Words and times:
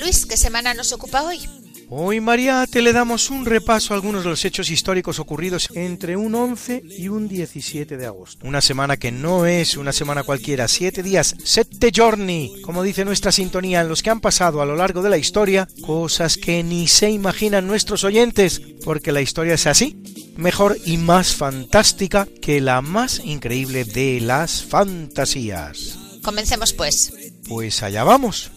Luis, 0.00 0.26
¿qué 0.26 0.36
semana 0.36 0.74
nos 0.74 0.92
ocupa 0.92 1.22
hoy? 1.22 1.40
Hoy, 1.94 2.20
Mariate, 2.20 2.80
le 2.80 2.94
damos 2.94 3.28
un 3.28 3.44
repaso 3.44 3.92
a 3.92 3.96
algunos 3.96 4.24
de 4.24 4.30
los 4.30 4.42
hechos 4.46 4.70
históricos 4.70 5.18
ocurridos 5.18 5.68
entre 5.74 6.16
un 6.16 6.34
11 6.34 6.82
y 6.96 7.08
un 7.08 7.28
17 7.28 7.98
de 7.98 8.06
agosto. 8.06 8.46
Una 8.46 8.62
semana 8.62 8.96
que 8.96 9.12
no 9.12 9.44
es 9.44 9.76
una 9.76 9.92
semana 9.92 10.22
cualquiera, 10.22 10.68
siete 10.68 11.02
días, 11.02 11.36
sette 11.44 11.92
giorni, 11.92 12.62
como 12.62 12.82
dice 12.82 13.04
nuestra 13.04 13.30
sintonía, 13.30 13.82
en 13.82 13.90
los 13.90 14.02
que 14.02 14.08
han 14.08 14.22
pasado 14.22 14.62
a 14.62 14.64
lo 14.64 14.74
largo 14.74 15.02
de 15.02 15.10
la 15.10 15.18
historia 15.18 15.68
cosas 15.84 16.38
que 16.38 16.62
ni 16.62 16.88
se 16.88 17.10
imaginan 17.10 17.66
nuestros 17.66 18.04
oyentes, 18.04 18.62
porque 18.86 19.12
la 19.12 19.20
historia 19.20 19.54
es 19.54 19.66
así, 19.66 20.02
mejor 20.38 20.78
y 20.86 20.96
más 20.96 21.34
fantástica 21.34 22.26
que 22.40 22.62
la 22.62 22.80
más 22.80 23.20
increíble 23.22 23.84
de 23.84 24.18
las 24.22 24.62
fantasías. 24.62 25.98
Comencemos 26.22 26.72
pues. 26.72 27.12
Pues 27.46 27.82
allá 27.82 28.02
vamos. 28.02 28.50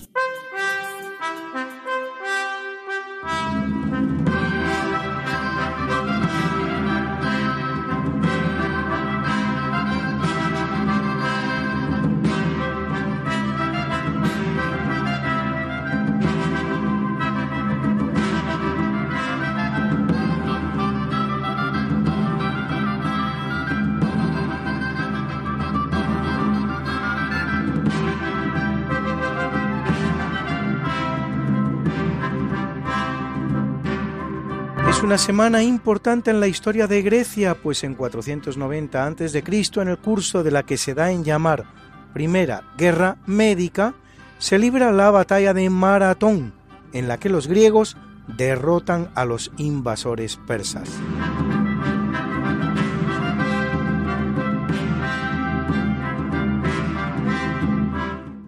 Una 35.06 35.20
semana 35.20 35.62
importante 35.62 36.32
en 36.32 36.40
la 36.40 36.48
historia 36.48 36.88
de 36.88 37.04
Grecia, 37.04 37.54
pues 37.54 37.84
en 37.84 37.94
490 37.94 39.06
a.C., 39.06 39.44
en 39.76 39.88
el 39.88 40.00
curso 40.00 40.42
de 40.42 40.50
la 40.50 40.64
que 40.64 40.78
se 40.78 40.96
da 40.96 41.12
en 41.12 41.24
llamar 41.24 41.66
Primera 42.12 42.64
Guerra 42.76 43.18
Médica, 43.28 43.94
se 44.40 44.58
libra 44.58 44.92
la 44.92 45.12
batalla 45.12 45.54
de 45.54 45.70
Maratón, 45.70 46.56
en 46.92 47.08
la 47.08 47.20
que 47.20 47.30
los 47.30 47.48
griegos 47.48 47.98
derrotan 48.36 49.12
a 49.14 49.26
los 49.26 49.52
invasores 49.58 50.38
persas. 50.38 50.90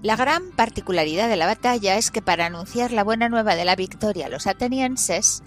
La 0.02 0.16
gran 0.16 0.42
particularidad 0.56 1.30
de 1.30 1.36
la 1.36 1.46
batalla 1.46 1.98
es 1.98 2.10
que 2.10 2.24
para 2.24 2.48
anunciar 2.48 2.92
la 2.92 3.04
buena 3.04 3.30
nueva 3.30 3.56
de 3.56 3.66
la 3.66 3.76
victoria 3.76 4.26
a 4.26 4.30
los 4.30 4.48
atenienses, 4.48 5.44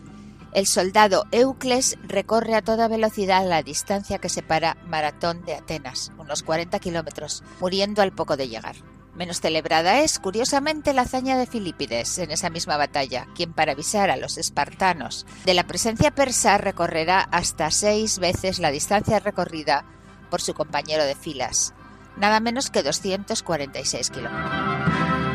el 0.53 0.67
soldado 0.67 1.27
Eucles 1.31 1.97
recorre 2.03 2.55
a 2.55 2.63
toda 2.63 2.89
velocidad 2.89 3.47
la 3.47 3.63
distancia 3.63 4.19
que 4.19 4.29
separa 4.29 4.77
Maratón 4.87 5.45
de 5.45 5.55
Atenas, 5.55 6.13
unos 6.19 6.43
40 6.43 6.79
kilómetros, 6.79 7.43
muriendo 7.61 8.03
al 8.03 8.13
poco 8.13 8.37
de 8.37 8.49
llegar. 8.49 8.77
Menos 9.15 9.41
celebrada 9.41 10.01
es, 10.01 10.19
curiosamente, 10.19 10.95
la 10.95 11.03
hazaña 11.03 11.37
de 11.37 11.47
Filipides 11.47 12.19
en 12.19 12.31
esa 12.31 12.49
misma 12.49 12.77
batalla, 12.77 13.27
quien 13.35 13.53
para 13.53 13.73
avisar 13.73 14.09
a 14.09 14.17
los 14.17 14.39
espartanos 14.39 15.27
de 15.45 15.55
la 15.55 15.67
presencia 15.67 16.11
persa 16.13 16.59
recorrerá 16.59 17.21
hasta 17.31 17.71
seis 17.71 18.19
veces 18.19 18.61
la 18.61 18.71
distancia 18.71 19.19
recorrida 19.19 19.85
por 20.31 20.41
su 20.41 20.55
compañero 20.55 21.05
de 21.05 21.17
filas, 21.17 21.75
nada 22.17 22.41
menos 22.41 22.71
que 22.71 22.83
246 22.83 24.11
kilómetros. 24.11 25.30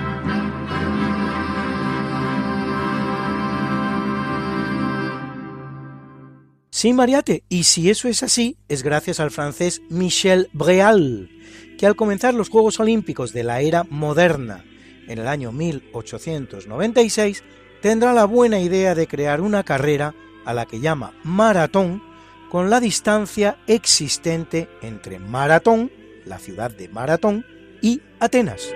Sí, 6.76 6.92
Mariate, 6.92 7.46
y 7.48 7.64
si 7.64 7.90
eso 7.90 8.10
es 8.10 8.22
así, 8.22 8.58
es 8.68 8.84
gracias 8.84 9.22
al 9.22 9.32
francés 9.32 9.82
Michel 9.88 10.50
Breal, 10.52 11.30
que 11.78 11.86
al 11.86 11.96
comenzar 11.96 12.34
los 12.34 12.50
Juegos 12.50 12.82
Olímpicos 12.82 13.32
de 13.32 13.46
la 13.46 13.62
era 13.62 13.86
moderna, 13.90 14.66
en 15.08 15.20
el 15.20 15.30
año 15.30 15.54
1896, 15.54 17.46
tendrá 17.82 18.12
la 18.12 18.26
buena 18.26 18.60
idea 18.60 18.94
de 18.94 19.08
crear 19.08 19.40
una 19.40 19.64
carrera 19.64 20.16
a 20.44 20.54
la 20.54 20.66
que 20.66 20.82
llama 20.82 21.14
maratón, 21.24 22.04
con 22.52 22.70
la 22.70 22.82
distancia 22.82 23.56
existente 23.68 24.68
entre 24.82 25.18
Maratón, 25.18 25.94
la 26.26 26.40
ciudad 26.40 26.72
de 26.72 26.90
Maratón, 26.90 27.46
y 27.82 28.02
Atenas. 28.20 28.74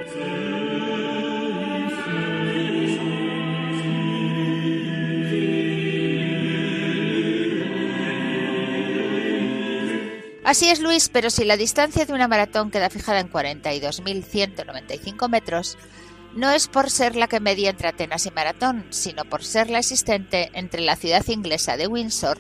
Así 10.50 10.68
es, 10.72 10.80
Luis, 10.80 11.10
pero 11.10 11.30
si 11.30 11.46
la 11.46 11.58
distancia 11.58 12.06
de 12.06 12.14
una 12.14 12.28
maratón 12.28 12.72
queda 12.72 12.90
fijada 12.90 13.20
en 13.20 13.32
42.195 13.32 15.30
metros, 15.30 15.78
no 16.34 16.50
es 16.50 16.68
por 16.68 16.90
ser 16.90 17.16
la 17.16 17.28
que 17.28 17.40
media 17.40 17.70
entre 17.70 17.90
Atenas 17.90 18.26
y 18.26 18.32
Maratón, 18.32 18.88
sino 18.90 19.26
por 19.26 19.44
ser 19.44 19.70
la 19.70 19.78
existente 19.78 20.50
entre 20.54 20.82
la 20.82 20.96
ciudad 20.96 21.24
inglesa 21.28 21.78
de 21.78 21.86
Windsor, 21.86 22.40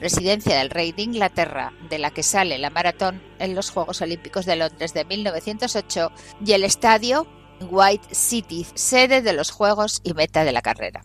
residencia 0.00 0.56
del 0.56 0.70
rey 0.70 0.92
de 0.92 1.02
Inglaterra, 1.02 1.74
de 1.90 1.98
la 1.98 2.10
que 2.10 2.22
sale 2.22 2.56
la 2.56 2.70
maratón 2.70 3.20
en 3.38 3.54
los 3.54 3.68
Juegos 3.68 4.00
Olímpicos 4.00 4.46
de 4.46 4.56
Londres 4.56 4.94
de 4.94 5.04
1908, 5.04 6.10
y 6.46 6.52
el 6.52 6.64
estadio 6.64 7.26
White 7.60 8.14
City, 8.14 8.66
sede 8.72 9.20
de 9.20 9.34
los 9.34 9.50
Juegos 9.50 10.00
y 10.02 10.14
meta 10.14 10.44
de 10.44 10.52
la 10.52 10.62
carrera. 10.62 11.04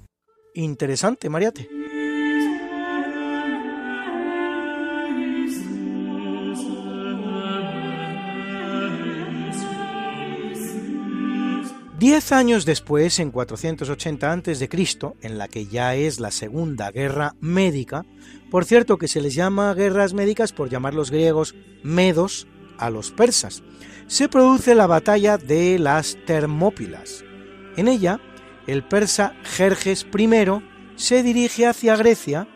Interesante, 0.54 1.28
Mariate. 1.30 1.68
Diez 11.98 12.32
años 12.32 12.66
después, 12.66 13.18
en 13.18 13.32
480 13.32 14.32
a.C., 14.32 14.70
en 15.22 15.38
la 15.40 15.48
que 15.48 15.66
ya 15.66 15.96
es 15.96 16.20
la 16.20 16.30
Segunda 16.30 16.92
Guerra 16.92 17.34
Médica, 17.42 18.06
por 18.52 18.66
cierto 18.66 19.00
que 19.00 19.08
se 19.08 19.20
les 19.20 19.34
llama 19.34 19.74
guerras 19.74 20.14
médicas 20.14 20.54
por 20.54 20.70
llamar 20.70 20.94
los 20.94 21.10
griegos 21.10 21.56
medos 21.82 22.46
a 22.78 22.92
los 22.92 23.10
persas, 23.10 23.64
se 24.06 24.30
produce 24.30 24.76
la 24.76 24.86
batalla 24.86 25.40
de 25.40 25.80
las 25.80 26.20
Termópilas. 26.28 27.26
En 27.78 27.88
ella, 27.88 28.20
el 28.68 28.84
persa 28.84 29.34
Jerjes 29.44 30.06
I 30.16 30.30
se 30.98 31.24
dirige 31.24 31.66
hacia 31.66 31.96
Grecia 31.96 32.48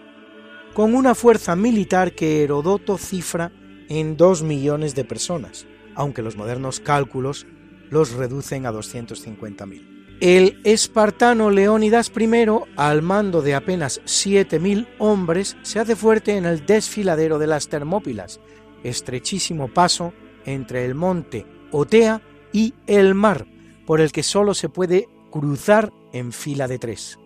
con 0.76 0.94
una 0.94 1.16
fuerza 1.16 1.56
militar 1.56 2.14
que 2.14 2.44
Herodoto 2.44 3.00
cifra 3.00 3.52
en 3.90 4.18
2 4.18 4.44
millones 4.44 4.94
de 4.94 5.04
personas, 5.04 5.66
aunque 5.96 6.22
los 6.22 6.36
modernos 6.36 6.80
cálculos 6.80 7.48
los 7.92 8.14
reducen 8.14 8.66
a 8.66 8.72
250.000. 8.72 10.18
El 10.22 10.62
espartano 10.64 11.50
Leónidas 11.50 12.12
I, 12.16 12.30
al 12.78 13.02
mando 13.02 13.42
de 13.42 13.54
apenas 13.54 14.02
7.000 14.06 14.88
hombres, 14.98 15.58
se 15.62 15.80
hace 15.80 15.96
fuerte 15.96 16.38
en 16.38 16.46
el 16.46 16.66
desfiladero 16.66 17.38
de 17.38 17.48
las 17.48 17.68
Termópilas, 17.70 18.40
estrechísimo 18.84 19.68
paso 19.68 20.14
entre 20.46 20.86
el 20.86 20.96
monte 20.96 21.46
Otea 21.72 22.22
y 22.54 22.74
el 22.88 23.16
mar, 23.16 23.48
por 23.86 24.00
el 24.00 24.12
que 24.12 24.24
sólo 24.24 24.54
se 24.54 24.70
puede 24.70 25.08
cruzar 25.32 25.92
en 26.14 26.32
fila 26.32 26.68
de 26.68 26.80
tres. 26.80 27.18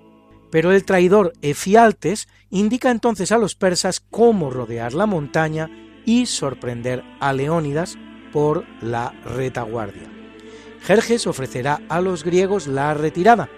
Pero 0.51 0.71
el 0.71 0.85
traidor 0.85 1.33
Efialtes 1.41 2.27
indica 2.49 2.91
entonces 2.91 3.31
a 3.31 3.37
los 3.37 3.55
persas 3.55 3.99
cómo 3.99 4.49
rodear 4.49 4.93
la 4.93 5.05
montaña 5.05 5.69
y 6.05 6.27
sorprender 6.27 7.03
a 7.19 7.33
Leónidas 7.33 7.97
por 8.31 8.65
la 8.81 9.11
retaguardia. 9.25 10.14
Jerjes 10.85 11.25
ofrecerá 11.25 11.81
a 11.89 11.99
los 11.99 12.23
griegos 12.23 12.67
la 12.67 12.93
retirada, 12.93 13.49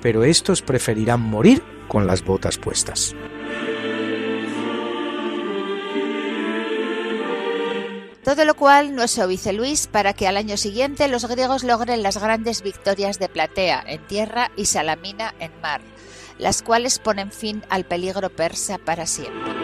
pero 0.00 0.22
estos 0.22 0.62
preferirán 0.62 1.20
morir 1.20 1.60
con 1.88 2.06
las 2.06 2.24
botas 2.24 2.56
puestas. 2.56 3.16
Todo 8.22 8.44
lo 8.44 8.54
cual 8.54 8.94
nuestro 8.94 9.26
vice 9.26 9.52
Luis 9.52 9.88
para 9.88 10.12
que 10.12 10.28
al 10.28 10.36
año 10.36 10.56
siguiente 10.56 11.08
los 11.08 11.26
griegos 11.26 11.64
logren 11.64 12.04
las 12.04 12.18
grandes 12.18 12.62
victorias 12.62 13.18
de 13.18 13.28
Platea 13.28 13.82
en 13.84 14.06
tierra 14.06 14.52
y 14.54 14.66
Salamina 14.66 15.34
en 15.40 15.50
mar, 15.60 15.80
las 16.38 16.62
cuales 16.62 17.00
ponen 17.00 17.32
fin 17.32 17.64
al 17.70 17.86
peligro 17.86 18.30
persa 18.30 18.78
para 18.78 19.06
siempre. 19.06 19.57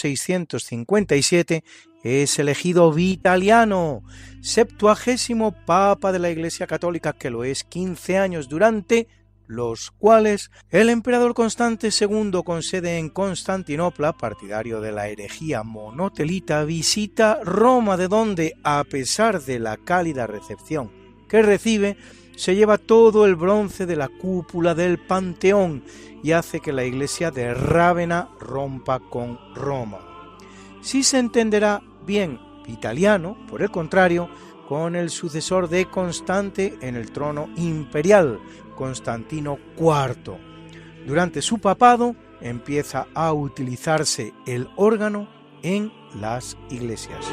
657 0.00 1.64
es 2.02 2.38
elegido 2.38 2.92
Vitaliano, 2.92 4.02
septuagésimo 4.40 5.52
papa 5.52 6.12
de 6.12 6.18
la 6.18 6.30
Iglesia 6.30 6.66
Católica, 6.66 7.12
que 7.12 7.30
lo 7.30 7.44
es 7.44 7.64
15 7.64 8.18
años 8.18 8.48
durante 8.48 9.06
los 9.46 9.90
cuales 9.90 10.50
el 10.70 10.88
emperador 10.90 11.34
Constante 11.34 11.88
II, 11.88 12.42
con 12.44 12.62
sede 12.62 12.98
en 12.98 13.10
Constantinopla, 13.10 14.12
partidario 14.12 14.80
de 14.80 14.92
la 14.92 15.08
herejía 15.08 15.64
monotelita, 15.64 16.64
visita 16.64 17.40
Roma, 17.42 17.96
de 17.96 18.08
donde, 18.08 18.54
a 18.62 18.84
pesar 18.84 19.42
de 19.42 19.58
la 19.58 19.76
cálida 19.76 20.26
recepción 20.28 20.92
que 21.28 21.42
recibe, 21.42 21.96
se 22.40 22.56
lleva 22.56 22.78
todo 22.78 23.26
el 23.26 23.34
bronce 23.34 23.84
de 23.84 23.96
la 23.96 24.08
cúpula 24.08 24.74
del 24.74 24.96
Panteón 24.98 25.84
y 26.22 26.32
hace 26.32 26.60
que 26.60 26.72
la 26.72 26.86
iglesia 26.86 27.30
de 27.30 27.52
Rávena 27.52 28.30
rompa 28.40 28.98
con 28.98 29.38
Roma. 29.54 29.98
Si 30.80 31.02
se 31.02 31.18
entenderá 31.18 31.82
bien 32.06 32.40
italiano, 32.66 33.36
por 33.46 33.60
el 33.60 33.70
contrario, 33.70 34.30
con 34.66 34.96
el 34.96 35.10
sucesor 35.10 35.68
de 35.68 35.84
Constante 35.90 36.78
en 36.80 36.96
el 36.96 37.12
trono 37.12 37.50
imperial, 37.56 38.40
Constantino 38.74 39.58
IV. 39.76 40.38
Durante 41.06 41.42
su 41.42 41.58
papado 41.58 42.16
empieza 42.40 43.06
a 43.12 43.34
utilizarse 43.34 44.32
el 44.46 44.66
órgano 44.76 45.28
en 45.62 45.92
las 46.18 46.56
iglesias. 46.70 47.26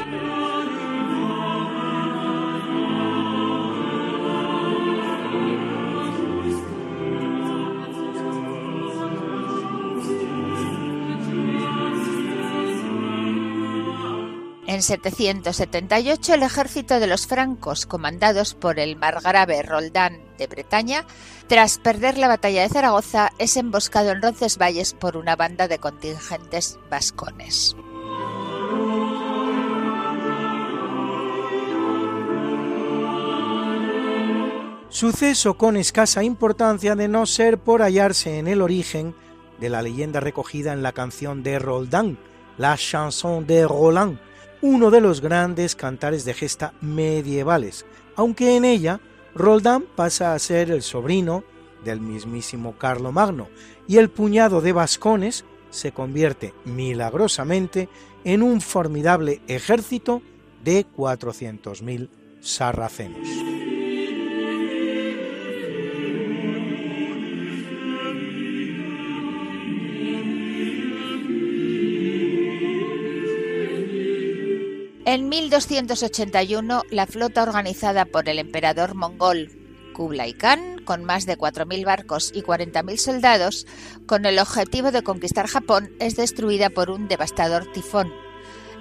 En 14.78 14.82
778 14.84 16.34
el 16.34 16.44
ejército 16.44 17.00
de 17.00 17.08
los 17.08 17.26
francos, 17.26 17.84
comandados 17.84 18.54
por 18.54 18.78
el 18.78 18.94
margrave 18.94 19.60
Roldán 19.64 20.20
de 20.38 20.46
Bretaña, 20.46 21.04
tras 21.48 21.78
perder 21.78 22.16
la 22.16 22.28
batalla 22.28 22.62
de 22.62 22.68
Zaragoza, 22.68 23.32
es 23.38 23.56
emboscado 23.56 24.12
en 24.12 24.22
Roncesvalles 24.22 24.94
por 24.94 25.16
una 25.16 25.34
banda 25.34 25.66
de 25.66 25.80
contingentes 25.80 26.78
vascones. 26.88 27.74
Suceso 34.90 35.54
con 35.54 35.76
escasa 35.76 36.22
importancia 36.22 36.94
de 36.94 37.08
no 37.08 37.26
ser 37.26 37.58
por 37.58 37.82
hallarse 37.82 38.38
en 38.38 38.46
el 38.46 38.62
origen 38.62 39.16
de 39.58 39.70
la 39.70 39.82
leyenda 39.82 40.20
recogida 40.20 40.72
en 40.72 40.84
la 40.84 40.92
canción 40.92 41.42
de 41.42 41.58
Roldán, 41.58 42.16
la 42.58 42.76
chanson 42.76 43.44
de 43.44 43.66
Roland, 43.66 44.20
uno 44.60 44.90
de 44.90 45.00
los 45.00 45.20
grandes 45.20 45.76
cantares 45.76 46.24
de 46.24 46.34
gesta 46.34 46.72
medievales, 46.80 47.86
aunque 48.16 48.56
en 48.56 48.64
ella 48.64 49.00
Roldán 49.34 49.84
pasa 49.94 50.34
a 50.34 50.38
ser 50.38 50.70
el 50.70 50.82
sobrino 50.82 51.44
del 51.84 52.00
mismísimo 52.00 52.76
Carlomagno 52.76 53.48
y 53.86 53.98
el 53.98 54.10
puñado 54.10 54.60
de 54.60 54.72
vascones 54.72 55.44
se 55.70 55.92
convierte 55.92 56.54
milagrosamente 56.64 57.88
en 58.24 58.42
un 58.42 58.60
formidable 58.60 59.40
ejército 59.46 60.22
de 60.64 60.86
400.000 60.86 62.08
sarracenos. 62.40 63.77
En 75.08 75.30
1281, 75.30 76.82
la 76.90 77.06
flota 77.06 77.42
organizada 77.42 78.04
por 78.04 78.28
el 78.28 78.38
emperador 78.38 78.94
mongol 78.94 79.50
Kublai 79.94 80.34
Khan, 80.34 80.82
con 80.84 81.02
más 81.02 81.24
de 81.24 81.38
4.000 81.38 81.82
barcos 81.86 82.30
y 82.34 82.42
40.000 82.42 82.96
soldados, 82.98 83.66
con 84.04 84.26
el 84.26 84.38
objetivo 84.38 84.90
de 84.90 85.02
conquistar 85.02 85.46
Japón, 85.46 85.92
es 85.98 86.16
destruida 86.16 86.68
por 86.68 86.90
un 86.90 87.08
devastador 87.08 87.72
tifón, 87.72 88.12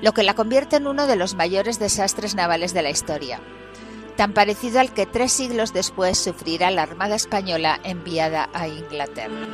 lo 0.02 0.12
que 0.12 0.24
la 0.24 0.34
convierte 0.34 0.76
en 0.76 0.88
uno 0.88 1.08
de 1.08 1.16
los 1.16 1.34
mayores 1.34 1.80
desastres 1.80 2.36
navales 2.36 2.74
de 2.74 2.82
la 2.82 2.90
historia, 2.90 3.40
tan 4.18 4.34
parecido 4.34 4.82
al 4.82 4.94
que 4.94 5.06
tres 5.06 5.32
siglos 5.32 5.72
después 5.72 6.18
sufrirá 6.18 6.72
la 6.72 6.84
Armada 6.84 7.16
Española 7.16 7.80
enviada 7.86 8.50
a 8.52 8.68
Inglaterra. 8.68 9.48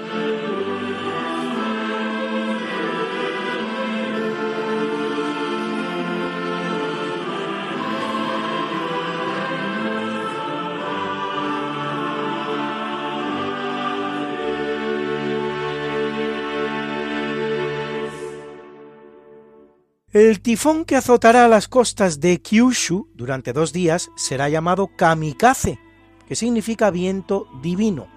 El 20.14 20.42
tifón 20.42 20.86
que 20.86 20.96
azotará 20.96 21.48
las 21.48 21.68
costas 21.68 22.20
de 22.20 22.40
Kyushu 22.40 23.08
durante 23.16 23.52
dos 23.52 23.74
días 23.74 24.12
será 24.16 24.48
llamado 24.48 24.92
kamikaze, 24.96 25.80
que 26.28 26.36
significa 26.36 26.92
viento 26.92 27.48
divino, 27.64 28.10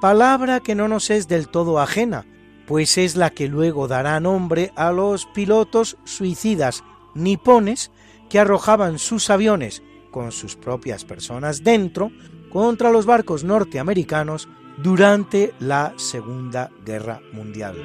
palabra 0.00 0.58
que 0.58 0.74
no 0.74 0.88
nos 0.88 1.10
es 1.10 1.28
del 1.28 1.46
todo 1.46 1.78
ajena, 1.78 2.26
pues 2.66 2.98
es 2.98 3.14
la 3.14 3.30
que 3.30 3.46
luego 3.46 3.86
dará 3.86 4.18
nombre 4.18 4.72
a 4.74 4.90
los 4.90 5.26
pilotos 5.26 5.96
suicidas 6.02 6.82
nipones 7.14 7.92
que 8.28 8.40
arrojaban 8.40 8.98
sus 8.98 9.30
aviones 9.30 9.84
con 10.10 10.32
sus 10.32 10.56
propias 10.56 11.04
personas 11.04 11.62
dentro 11.62 12.10
contra 12.50 12.90
los 12.90 13.06
barcos 13.06 13.44
norteamericanos 13.44 14.48
durante 14.78 15.54
la 15.60 15.94
Segunda 15.98 16.72
Guerra 16.84 17.20
Mundial. 17.32 17.76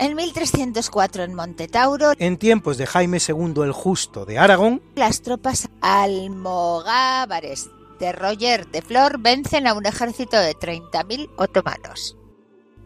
En 0.00 0.16
1304 0.16 1.24
en 1.24 1.34
Montetauro, 1.34 2.12
En 2.18 2.38
tiempos 2.38 2.78
de 2.78 2.86
Jaime 2.86 3.18
II 3.18 3.52
el 3.62 3.72
Justo 3.72 4.24
de 4.24 4.38
Aragón, 4.38 4.80
las 4.94 5.20
tropas 5.20 5.68
almogávares 5.82 7.68
de 7.98 8.10
Roger 8.12 8.66
de 8.68 8.80
Flor 8.80 9.20
vencen 9.20 9.66
a 9.66 9.74
un 9.74 9.84
ejército 9.84 10.38
de 10.38 10.54
30.000 10.54 11.28
otomanos. 11.36 12.16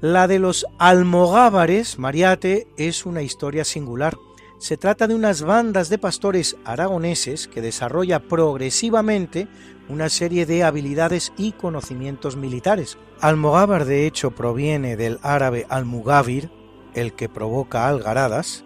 la 0.01 0.27
de 0.27 0.41
los 0.41 0.67
almogávares, 0.81 2.01
Mariate, 2.01 2.67
es 2.77 3.07
una 3.07 3.23
historia 3.23 3.65
singular. 3.65 4.17
Se 4.59 4.77
trata 4.77 5.07
de 5.07 5.15
unas 5.15 5.43
bandas 5.43 5.89
de 5.91 5.99
pastores 5.99 6.57
aragoneses 6.65 7.47
que 7.47 7.63
desarrolla 7.63 8.27
progresivamente 8.27 9.47
una 9.89 10.09
serie 10.09 10.47
de 10.47 10.65
habilidades 10.65 11.33
y 11.37 11.53
conocimientos 11.53 12.35
militares. 12.35 12.99
Almogávar 13.21 13.85
de 13.85 14.05
hecho 14.05 14.33
proviene 14.33 14.97
del 14.97 15.21
árabe 15.23 15.65
almugavir, 15.69 16.51
el 16.95 17.13
que 17.13 17.29
provoca 17.29 17.89
algaradas, 17.89 18.65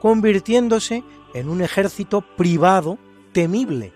convirtiéndose 0.00 1.04
en 1.34 1.48
un 1.48 1.62
ejército 1.62 2.20
privado 2.20 2.98
temible, 3.32 3.92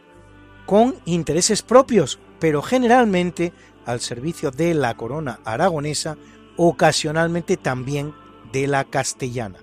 con 0.64 0.94
intereses 1.04 1.62
propios, 1.62 2.18
pero 2.38 2.62
generalmente 2.62 3.52
al 3.84 4.00
servicio 4.00 4.50
de 4.50 4.74
la 4.74 4.96
corona 4.96 5.40
aragonesa, 5.44 6.16
ocasionalmente 6.56 7.56
también 7.56 8.14
de 8.52 8.66
la 8.66 8.84
castellana. 8.84 9.58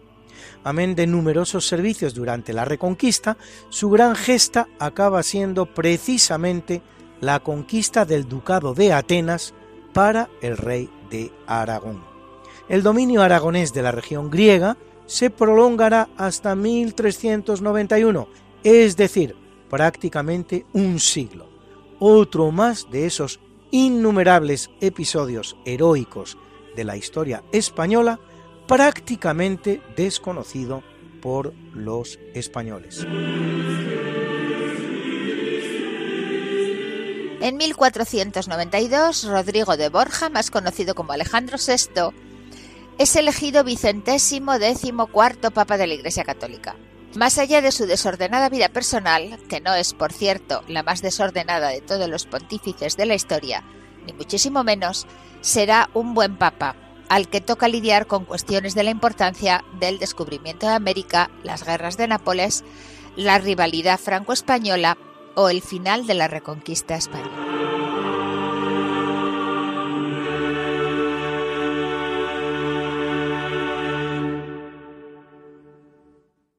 Amén 0.64 0.96
de 0.96 1.08
numerosos 1.08 1.68
servicios 1.68 2.14
durante 2.14 2.54
la 2.54 2.66
Reconquista, 2.66 3.38
su 3.70 3.90
gran 3.90 4.16
gesta 4.16 4.68
acaba 4.80 5.24
siendo 5.24 5.66
precisamente 5.66 6.82
la 7.20 7.40
conquista 7.40 8.06
del 8.06 8.28
Ducado 8.28 8.74
de 8.74 8.94
Atenas 8.94 9.54
para 9.94 10.30
el 10.42 10.58
rey 10.58 10.90
de 11.10 11.32
Aragón. 11.48 12.13
El 12.70 12.82
dominio 12.82 13.22
aragonés 13.22 13.74
de 13.74 13.82
la 13.82 13.92
región 13.92 14.30
griega 14.30 14.78
se 15.06 15.30
prolongará 15.30 16.10
hasta 16.18 16.56
1391, 16.56 18.28
es 18.64 18.96
decir, 18.96 19.36
prácticamente 19.70 20.66
un 20.74 21.00
siglo. 21.00 21.50
Otro 22.00 22.52
más 22.52 22.90
de 22.90 23.06
esos 23.06 23.40
innumerables 23.72 24.70
episodios 24.82 25.58
heroicos 25.66 26.38
de 26.76 26.84
la 26.84 26.96
historia 26.96 27.44
española 27.52 28.20
prácticamente 28.68 29.82
desconocido 29.96 30.84
por 31.22 31.54
los 31.74 32.20
españoles. 32.34 33.06
En 37.42 37.58
1492, 37.58 39.26
Rodrigo 39.26 39.76
de 39.76 39.90
Borja, 39.90 40.30
más 40.30 40.50
conocido 40.50 40.96
como 40.96 41.12
Alejandro 41.12 41.58
VI, 41.58 42.14
es 42.98 43.16
elegido 43.16 43.64
vicentésimo 43.64 44.60
décimo 44.60 45.08
cuarto 45.08 45.52
Papa 45.52 45.78
de 45.78 45.88
la 45.88 45.96
Iglesia 45.96 46.24
Católica. 46.24 46.76
Más 47.16 47.38
allá 47.38 47.62
de 47.62 47.72
su 47.72 47.86
desordenada 47.86 48.50
vida 48.50 48.70
personal, 48.70 49.40
que 49.48 49.62
no 49.62 49.74
es, 49.74 49.94
por 49.94 50.12
cierto, 50.12 50.64
la 50.68 50.84
más 50.84 51.02
desordenada 51.02 51.70
de 51.70 51.82
todos 51.82 52.10
los 52.10 52.26
pontífices 52.26 52.98
de 52.98 53.06
la 53.06 53.16
historia, 53.16 53.64
ni 54.06 54.14
muchísimo 54.14 54.64
menos, 54.64 55.06
será 55.42 55.90
un 55.94 56.14
buen 56.14 56.38
papa, 56.38 56.76
al 57.10 57.28
que 57.28 57.42
toca 57.42 57.68
lidiar 57.68 58.08
con 58.08 58.26
cuestiones 58.26 58.74
de 58.74 58.84
la 58.84 58.90
importancia 58.90 59.64
del 59.80 60.00
descubrimiento 60.00 60.68
de 60.68 60.74
América, 60.74 61.30
las 61.44 61.64
guerras 61.64 61.98
de 61.98 62.08
Nápoles, 62.08 62.64
la 63.16 63.38
rivalidad 63.38 64.00
franco-española 64.00 64.98
o 65.36 65.50
el 65.50 65.62
final 65.62 66.08
de 66.08 66.16
la 66.16 66.28
reconquista 66.28 66.96
española. 66.96 67.73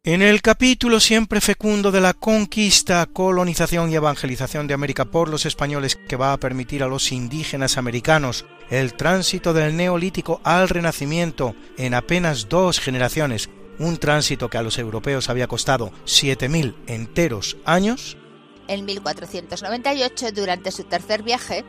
En 0.07 0.21
el 0.21 0.43
capítulo 0.43 1.01
siempre 1.01 1.41
fecundo 1.41 1.91
de 1.91 2.03
la 2.03 2.13
conquista, 2.13 3.07
colonización 3.07 3.91
y 3.91 3.95
evangelización 3.95 4.67
de 4.67 4.75
América 4.75 5.07
por 5.07 5.31
los 5.31 5.47
españoles 5.47 5.97
que 5.97 6.17
va 6.17 6.35
a 6.35 6.37
permitir 6.37 6.83
a 6.83 6.89
los 6.89 7.11
indígenas 7.11 7.79
americanos 7.79 8.45
el 8.69 8.93
tránsito 8.93 9.55
del 9.55 9.79
neolítico 9.79 10.43
al 10.45 10.69
renacimiento 10.69 11.57
en 11.79 11.95
apenas 11.95 12.51
dos 12.51 12.81
generaciones, 12.81 13.49
un 13.79 13.97
tránsito 13.97 14.51
que 14.51 14.59
a 14.59 14.63
los 14.63 14.77
europeos 14.77 15.31
había 15.31 15.47
costado 15.47 15.91
7.000 16.05 16.75
enteros 16.87 17.57
años. 17.65 18.19
En 18.69 18.85
1498, 18.85 20.33
durante 20.33 20.71
su 20.71 20.85
tercer 20.85 21.23
viaje, 21.23 21.65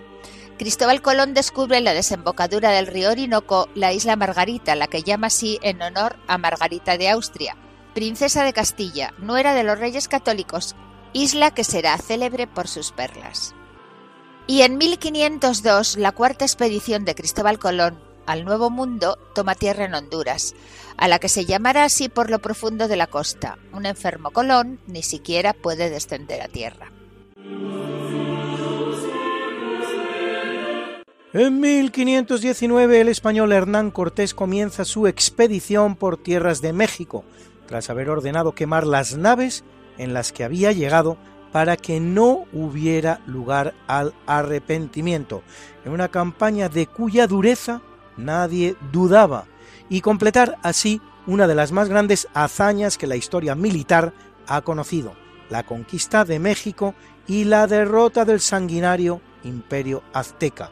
Cristóbal 0.58 1.02
Colón 1.02 1.34
descubre 1.34 1.78
en 1.78 1.86
la 1.86 1.94
desembocadura 1.94 2.72
del 2.72 2.88
río 2.88 3.12
Orinoco 3.12 3.70
la 3.76 3.94
isla 3.94 4.18
Margarita, 4.18 4.76
la 4.76 4.88
que 4.88 5.04
llama 5.04 5.28
así 5.28 5.58
en 5.62 5.82
honor 5.82 6.18
a 6.28 6.38
Margarita 6.38 6.98
de 6.98 7.08
Austria, 7.08 7.56
princesa 7.96 8.44
de 8.44 8.52
Castilla, 8.52 9.14
nuera 9.18 9.56
de 9.56 9.64
los 9.64 9.80
reyes 9.80 10.10
católicos, 10.10 10.76
isla 11.14 11.52
que 11.52 11.64
será 11.64 11.98
célebre 11.98 12.46
por 12.46 12.68
sus 12.68 12.92
perlas. 12.92 13.56
Y 14.48 14.62
en 14.62 14.78
1502 14.78 15.96
la 15.96 16.12
cuarta 16.12 16.44
expedición 16.46 17.06
de 17.06 17.16
Cristóbal 17.16 17.58
Colón 17.58 17.98
al 18.28 18.44
Nuevo 18.44 18.70
Mundo 18.70 19.18
toma 19.34 19.56
tierra 19.56 19.86
en 19.86 19.96
Honduras, 19.96 20.56
a 20.98 21.08
la 21.08 21.20
que 21.20 21.30
se 21.30 21.46
llamará 21.46 21.86
así 21.86 22.10
por 22.10 22.30
lo 22.30 22.40
profundo 22.40 22.90
de 22.90 22.98
la 22.98 23.08
costa. 23.08 23.58
Un 23.72 23.86
enfermo 23.86 24.32
Colón 24.32 24.80
ni 24.88 25.02
siquiera 25.02 25.54
puede 25.54 25.90
descender 25.90 26.42
a 26.42 26.50
tierra. 26.50 26.92
En 31.32 31.60
1519 31.60 33.02
el 33.02 33.08
español 33.08 33.52
Hernán 33.52 33.92
Cortés 33.92 34.34
comienza 34.34 34.86
su 34.86 35.08
expedición 35.08 35.96
por 35.96 36.18
tierras 36.18 36.62
de 36.62 36.72
México, 36.72 37.26
tras 37.68 37.90
haber 37.90 38.10
ordenado 38.10 38.54
quemar 38.54 38.86
las 38.86 39.18
naves 39.18 39.64
en 39.98 40.14
las 40.14 40.32
que 40.32 40.44
había 40.44 40.72
llegado 40.72 41.18
para 41.52 41.78
que 41.78 42.00
no 42.00 42.46
hubiera 42.52 43.22
lugar 43.26 43.74
al 43.88 44.14
arrepentimiento, 44.28 45.42
en 45.86 45.94
una 45.94 46.10
campaña 46.10 46.68
de 46.68 46.86
cuya 46.86 47.28
dureza 47.28 47.82
nadie 48.18 48.76
dudaba, 48.92 49.46
y 49.88 50.02
completar 50.02 50.58
así 50.64 51.02
una 51.28 51.48
de 51.48 51.56
las 51.56 51.72
más 51.72 51.90
grandes 51.90 52.28
hazañas 52.34 52.98
que 52.98 53.08
la 53.08 53.16
historia 53.16 53.56
militar 53.56 54.14
ha 54.48 54.62
conocido, 54.62 55.14
la 55.50 55.64
conquista 55.64 56.26
de 56.26 56.40
México 56.40 56.94
y 57.28 57.46
la 57.46 57.68
derrota 57.68 58.26
del 58.26 58.42
sanguinario 58.42 59.22
imperio 59.44 60.04
azteca, 60.12 60.72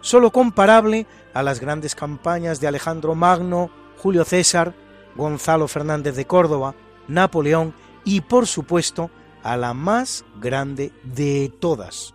solo 0.00 0.32
comparable 0.32 1.06
a 1.34 1.42
las 1.42 1.60
grandes 1.60 1.94
campañas 1.94 2.60
de 2.60 2.68
Alejandro 2.68 3.14
Magno, 3.14 3.70
Julio 3.98 4.24
César 4.24 4.74
Gonzalo 5.16 5.68
Fernández 5.68 6.16
de 6.16 6.26
Córdoba, 6.26 6.74
Napoleón 7.08 7.74
y 8.04 8.20
por 8.22 8.46
supuesto 8.46 9.10
a 9.42 9.56
la 9.56 9.74
más 9.74 10.24
grande 10.40 10.92
de 11.02 11.52
todas, 11.60 12.14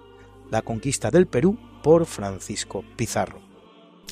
la 0.50 0.62
conquista 0.62 1.12
del 1.12 1.28
Perú 1.28 1.58
por 1.84 2.06
Francisco 2.06 2.84
Pizarro. 2.96 3.48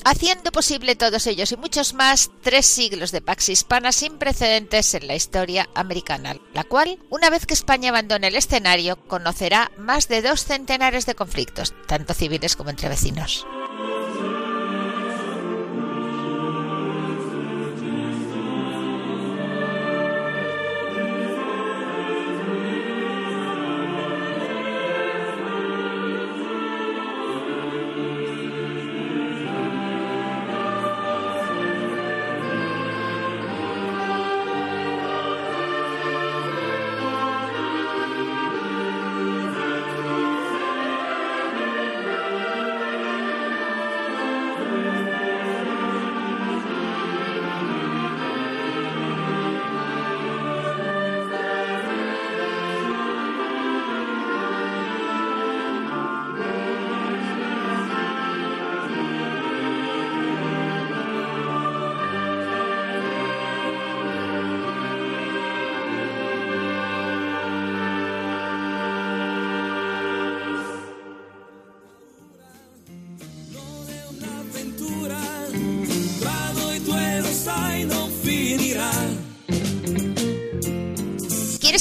Haciendo 0.04 0.52
posible 0.52 0.94
todos 0.94 1.26
ellos 1.26 1.50
y 1.50 1.56
muchos 1.56 1.94
más 1.94 2.30
tres 2.40 2.66
siglos 2.66 3.10
de 3.10 3.22
Pax 3.22 3.48
Hispana 3.48 3.90
sin 3.90 4.18
precedentes 4.18 4.94
en 4.94 5.08
la 5.08 5.16
historia 5.16 5.68
americana, 5.74 6.36
la 6.54 6.62
cual, 6.64 7.00
una 7.10 7.28
vez 7.28 7.44
que 7.44 7.54
España 7.54 7.90
abandone 7.90 8.28
el 8.28 8.36
escenario, 8.36 8.96
conocerá 9.08 9.72
más 9.78 10.06
de 10.06 10.22
dos 10.22 10.44
centenares 10.44 11.06
de 11.06 11.16
conflictos, 11.16 11.74
tanto 11.88 12.14
civiles 12.14 12.54
como 12.54 12.70
entre 12.70 12.88
vecinos. 12.88 13.46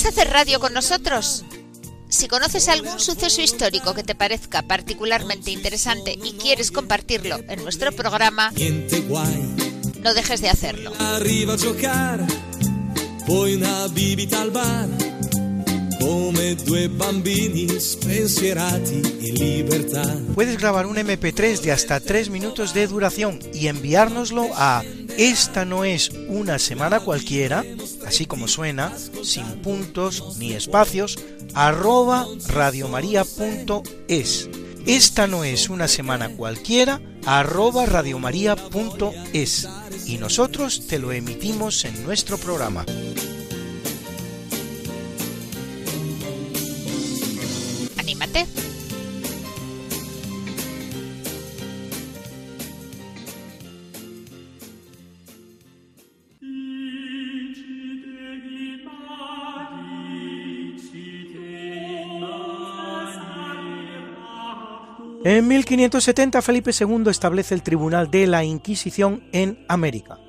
Hacer 0.10 0.30
radio 0.30 0.60
con 0.60 0.74
nosotros? 0.74 1.46
Si 2.10 2.28
conoces 2.28 2.70
algún 2.70 3.00
suceso 3.00 3.42
histórico 3.42 3.94
que 3.94 4.04
te 4.04 4.16
parezca 4.16 4.62
particularmente 4.62 5.52
interesante 5.52 6.18
y 6.24 6.34
quieres 6.34 6.72
compartirlo 6.72 7.40
en 7.50 7.64
nuestro 7.64 7.92
programa, 7.92 8.52
no 10.02 10.14
dejes 10.14 10.42
de 10.42 10.50
hacerlo. 10.50 10.94
Puedes 20.36 20.58
grabar 20.60 20.86
un 20.86 20.98
MP3 20.98 21.62
de 21.62 21.72
hasta 21.72 22.00
3 22.00 22.30
minutos 22.30 22.74
de 22.74 22.86
duración 22.88 23.40
y 23.54 23.68
enviárnoslo 23.68 24.50
a 24.54 24.84
esta 25.18 25.66
no 25.66 25.86
es 25.86 26.12
una 26.28 26.60
semana 26.60 27.00
cualquiera, 27.00 27.64
así 28.06 28.26
como 28.26 28.48
suena, 28.48 28.94
sin 29.24 29.46
puntos 29.62 30.38
ni 30.38 30.54
espacios, 30.54 31.18
arroba 31.54 32.28
radiomaria.es. 32.48 34.50
Esta 34.86 35.28
no 35.28 35.44
es 35.44 35.70
una 35.70 35.88
semana 35.88 36.30
cualquiera, 36.30 37.02
arroba 37.26 37.86
radiomaria.es. 37.86 39.70
Y 40.06 40.18
nosotros 40.18 40.88
te 40.88 41.00
lo 41.00 41.12
emitimos 41.12 41.86
en 41.86 42.04
nuestro 42.04 42.38
programa. 42.38 42.86
En 65.28 65.48
1570 65.48 66.40
Felipe 66.44 66.70
II 66.80 67.06
establece 67.08 67.56
el 67.56 67.64
Tribunal 67.64 68.12
de 68.12 68.28
la 68.28 68.44
Inquisición 68.44 69.24
en 69.32 69.66
América. 69.68 70.20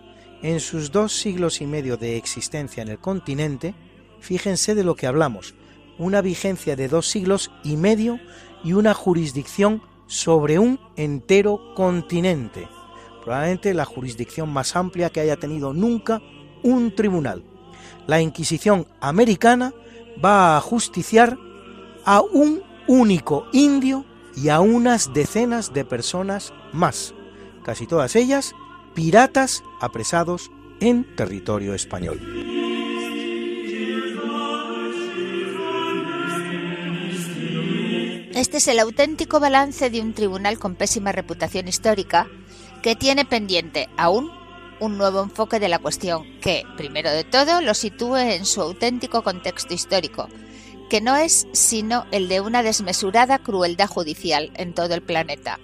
En 0.41 0.59
sus 0.59 0.91
dos 0.91 1.13
siglos 1.13 1.61
y 1.61 1.67
medio 1.67 1.99
de 1.99 2.17
existencia 2.17 2.83
en 2.83 2.89
el 2.89 2.99
continente, 2.99 3.75
fíjense 4.21 4.75
de 4.75 4.85
lo 4.85 4.97
que 4.97 5.07
hablamos, 5.07 5.55
una 5.99 6.23
vigencia 6.23 6.77
de 6.77 6.89
dos 6.89 7.11
siglos 7.11 7.51
y 7.63 7.77
medio 7.77 8.19
y 8.65 8.73
una 8.73 8.95
jurisdicción 8.95 9.83
sobre 10.07 10.59
un 10.59 10.81
entero 10.97 11.75
continente, 11.75 12.67
probablemente 13.23 13.75
la 13.75 13.85
jurisdicción 13.85 14.49
más 14.51 14.77
amplia 14.77 15.11
que 15.11 15.21
haya 15.21 15.37
tenido 15.37 15.75
nunca 15.75 16.23
un 16.63 16.95
tribunal. 16.95 17.45
La 18.07 18.23
Inquisición 18.23 18.87
americana 19.01 19.75
va 20.25 20.57
a 20.57 20.61
justiciar 20.63 21.37
a 22.07 22.23
un 22.23 22.63
único 22.89 23.47
indio 23.53 24.07
y 24.37 24.51
a 24.51 24.61
unas 24.61 25.13
decenas 25.15 25.73
de 25.73 25.85
personas 25.85 26.53
más, 26.73 27.15
casi 27.65 27.87
todas 27.87 28.15
ellas 28.15 28.55
piratas 28.95 29.65
apresados 29.81 30.51
en 30.81 31.17
territorio 31.17 31.75
español. 31.75 32.21
Este 38.35 38.59
es 38.59 38.69
el 38.69 38.79
auténtico 38.79 39.41
balance 39.41 39.89
de 39.89 40.01
un 40.03 40.13
tribunal 40.13 40.59
con 40.59 40.75
pésima 40.75 41.11
reputación 41.11 41.69
histórica 41.69 42.29
que 42.83 42.95
tiene 42.95 43.25
pendiente 43.25 43.89
aún 43.97 44.31
un 44.79 44.99
nuevo 44.99 45.23
enfoque 45.23 45.59
de 45.59 45.69
la 45.69 45.79
cuestión 45.79 46.25
que, 46.41 46.65
primero 46.77 47.11
de 47.11 47.25
todo, 47.25 47.63
lo 47.63 47.73
sitúe 47.73 48.17
en 48.17 48.45
su 48.45 48.61
auténtico 48.61 49.23
contexto 49.23 49.73
histórico, 49.73 50.29
que 50.89 51.01
no 51.01 51.17
es 51.17 51.47
sino 51.53 52.07
el 52.13 52.29
de 52.29 52.41
una 52.41 52.63
desmesurada 52.63 53.39
crueldad 53.39 53.89
judicial 53.89 54.51
en 54.55 54.73
todo 54.73 54.95
el 54.95 55.03
planeta. 55.03 55.59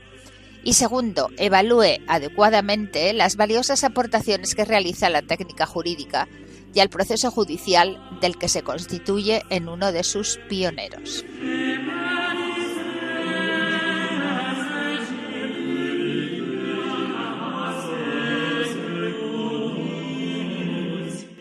Y 0.64 0.75
segundo, 0.75 1.29
evalúe 1.38 1.99
adecuadamente 2.07 3.12
las 3.12 3.37
valiosas 3.37 3.83
aportaciones 3.83 4.55
que 4.55 4.64
realiza 4.64 5.11
la 5.11 5.23
técnica 5.23 5.67
jurídica 5.67 6.29
y 6.75 6.81
al 6.81 6.88
proceso 6.88 7.31
judicial 7.31 7.99
del 8.21 8.38
que 8.38 8.49
se 8.49 8.62
constituye 8.62 9.43
en 9.50 9.69
uno 9.69 9.93
de 9.93 10.05
sus 10.05 10.38
pioneros. 10.49 11.25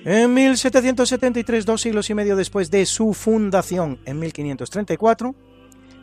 En 0.04 0.34
1773, 0.34 1.64
dos 1.64 1.82
siglos 1.82 2.10
y 2.10 2.16
medio 2.16 2.36
después 2.36 2.72
de 2.72 2.88
su 2.88 3.14
fundación 3.14 4.00
en 4.06 4.18
1534, 4.18 5.36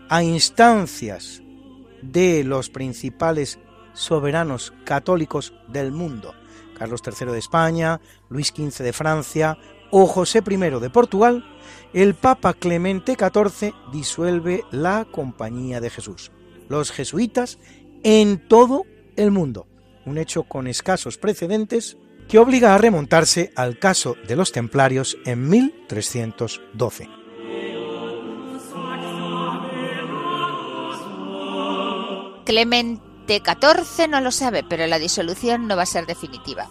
a 0.08 0.22
instancias 0.22 1.42
de 2.00 2.44
los 2.44 2.70
principales 2.70 3.58
soberanos 3.94 4.72
católicos 4.84 5.52
del 5.66 5.90
mundo, 5.90 6.32
Carlos 6.78 7.02
III 7.04 7.32
de 7.32 7.38
España, 7.38 8.00
Luis 8.28 8.52
XV 8.54 8.84
de 8.84 8.92
Francia 8.92 9.58
o 9.90 10.06
José 10.06 10.44
I 10.48 10.56
de 10.56 10.90
Portugal, 10.90 11.44
el 11.92 12.14
Papa 12.14 12.54
Clemente 12.54 13.16
XIV 13.18 13.74
disuelve 13.92 14.62
la 14.70 15.08
Compañía 15.10 15.80
de 15.80 15.90
Jesús, 15.90 16.30
los 16.68 16.92
jesuitas 16.92 17.58
en 18.04 18.46
todo 18.46 18.84
el 19.16 19.32
mundo, 19.32 19.66
un 20.06 20.18
hecho 20.18 20.44
con 20.44 20.68
escasos 20.68 21.18
precedentes 21.18 21.98
que 22.28 22.38
obliga 22.38 22.74
a 22.74 22.78
remontarse 22.78 23.52
al 23.56 23.78
caso 23.78 24.16
de 24.26 24.36
los 24.36 24.52
templarios 24.52 25.16
en 25.24 25.48
1312. 25.48 27.08
Clemente 32.44 33.42
XIV 33.44 34.08
no 34.08 34.20
lo 34.20 34.30
sabe, 34.30 34.64
pero 34.68 34.86
la 34.86 34.98
disolución 34.98 35.66
no 35.66 35.76
va 35.76 35.82
a 35.82 35.86
ser 35.86 36.06
definitiva. 36.06 36.68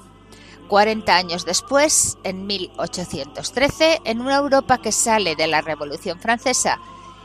40 0.67 1.15
años 1.15 1.45
después, 1.45 2.17
en 2.23 2.45
1813, 2.45 4.01
en 4.03 4.21
una 4.21 4.37
Europa 4.37 4.79
que 4.79 4.91
sale 4.91 5.35
de 5.35 5.47
la 5.47 5.61
Revolución 5.61 6.19
Francesa 6.19 6.79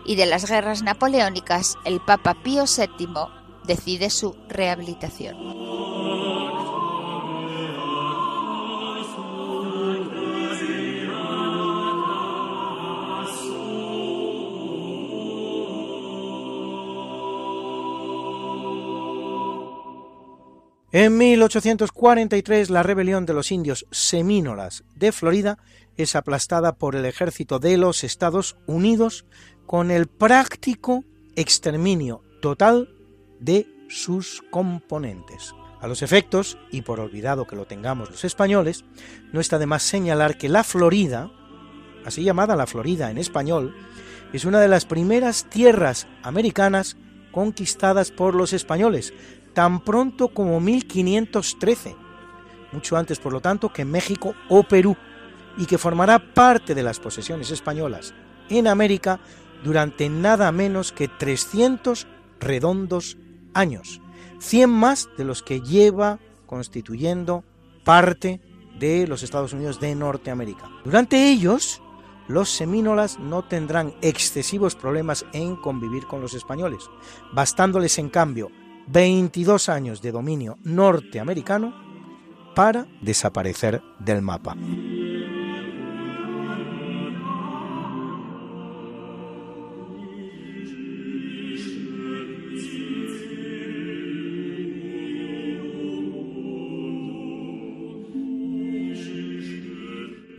y 0.04 0.16
de 0.16 0.26
las 0.26 0.48
guerras 0.48 0.82
napoleónicas, 0.82 1.76
el 1.84 2.00
Papa 2.00 2.36
Pío 2.42 2.64
VII 2.64 3.08
decide 3.64 4.10
su 4.10 4.36
rehabilitación. 4.48 6.61
En 20.94 21.16
1843 21.16 22.68
la 22.68 22.82
rebelión 22.82 23.24
de 23.24 23.32
los 23.32 23.50
indios 23.50 23.86
semínolas 23.90 24.84
de 24.94 25.10
Florida 25.10 25.56
es 25.96 26.14
aplastada 26.14 26.74
por 26.74 26.96
el 26.96 27.06
ejército 27.06 27.58
de 27.58 27.78
los 27.78 28.04
Estados 28.04 28.58
Unidos 28.66 29.24
con 29.64 29.90
el 29.90 30.06
práctico 30.06 31.02
exterminio 31.34 32.22
total 32.42 32.94
de 33.40 33.66
sus 33.88 34.42
componentes. 34.50 35.54
A 35.80 35.88
los 35.88 36.02
efectos, 36.02 36.58
y 36.70 36.82
por 36.82 37.00
olvidado 37.00 37.46
que 37.46 37.56
lo 37.56 37.64
tengamos 37.64 38.10
los 38.10 38.24
españoles, 38.26 38.84
no 39.32 39.40
está 39.40 39.58
de 39.58 39.64
más 39.64 39.82
señalar 39.82 40.36
que 40.36 40.50
la 40.50 40.62
Florida, 40.62 41.32
así 42.04 42.22
llamada 42.22 42.54
la 42.54 42.66
Florida 42.66 43.10
en 43.10 43.16
español, 43.16 43.74
es 44.34 44.44
una 44.44 44.60
de 44.60 44.68
las 44.68 44.84
primeras 44.84 45.48
tierras 45.48 46.06
americanas 46.22 46.98
conquistadas 47.32 48.10
por 48.10 48.34
los 48.34 48.52
españoles, 48.52 49.14
tan 49.52 49.80
pronto 49.80 50.28
como 50.28 50.60
1513, 50.60 51.96
mucho 52.72 52.96
antes 52.96 53.18
por 53.18 53.32
lo 53.32 53.40
tanto 53.40 53.72
que 53.72 53.84
México 53.84 54.34
o 54.48 54.62
Perú, 54.62 54.96
y 55.56 55.66
que 55.66 55.78
formará 55.78 56.32
parte 56.32 56.74
de 56.74 56.82
las 56.82 56.98
posesiones 56.98 57.50
españolas 57.50 58.14
en 58.48 58.66
América 58.66 59.20
durante 59.62 60.08
nada 60.08 60.50
menos 60.52 60.92
que 60.92 61.08
300 61.08 62.06
redondos 62.40 63.18
años, 63.54 64.00
100 64.38 64.70
más 64.70 65.08
de 65.16 65.24
los 65.24 65.42
que 65.42 65.60
lleva 65.60 66.18
constituyendo 66.46 67.44
parte 67.84 68.40
de 68.78 69.06
los 69.06 69.22
Estados 69.22 69.52
Unidos 69.52 69.78
de 69.78 69.94
Norteamérica. 69.94 70.68
Durante 70.84 71.30
ellos, 71.30 71.82
los 72.28 72.50
semínolas 72.50 73.18
no 73.18 73.42
tendrán 73.42 73.94
excesivos 74.00 74.74
problemas 74.74 75.26
en 75.32 75.56
convivir 75.56 76.06
con 76.06 76.20
los 76.20 76.34
españoles, 76.34 76.88
bastándoles 77.32 77.98
en 77.98 78.08
cambio 78.08 78.50
22 78.88 79.68
años 79.68 80.02
de 80.02 80.12
dominio 80.12 80.58
norteamericano 80.62 81.74
para 82.54 82.86
desaparecer 83.00 83.82
del 83.98 84.22
mapa. 84.22 84.56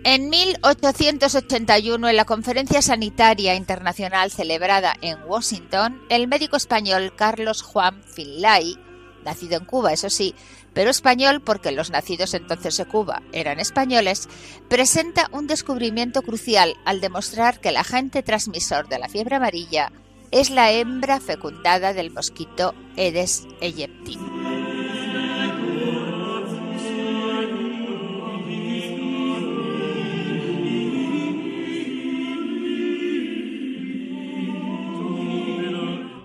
En 0.05 0.29
1881, 0.29 2.09
en 2.09 2.15
la 2.17 2.25
Conferencia 2.25 2.81
Sanitaria 2.81 3.55
Internacional 3.55 4.31
celebrada 4.31 4.95
en 5.01 5.17
Washington, 5.25 6.01
el 6.09 6.27
médico 6.27 6.57
español 6.57 7.13
Carlos 7.15 7.61
Juan 7.61 8.03
Finlay, 8.03 8.77
nacido 9.23 9.57
en 9.57 9.63
Cuba, 9.63 9.93
eso 9.93 10.09
sí, 10.09 10.35
pero 10.73 10.89
español 10.89 11.41
porque 11.41 11.71
los 11.71 11.89
nacidos 11.89 12.33
entonces 12.33 12.77
en 12.79 12.85
Cuba 12.85 13.21
eran 13.31 13.61
españoles, 13.61 14.27
presenta 14.67 15.29
un 15.31 15.47
descubrimiento 15.47 16.21
crucial 16.21 16.75
al 16.83 16.99
demostrar 16.99 17.61
que 17.61 17.69
el 17.69 17.77
agente 17.77 18.23
transmisor 18.23 18.89
de 18.89 18.99
la 18.99 19.07
fiebre 19.07 19.37
amarilla 19.37 19.89
es 20.31 20.49
la 20.49 20.71
hembra 20.71 21.21
fecundada 21.21 21.93
del 21.93 22.11
mosquito 22.11 22.75
Aedes 22.97 23.47
aegypti. 23.61 24.19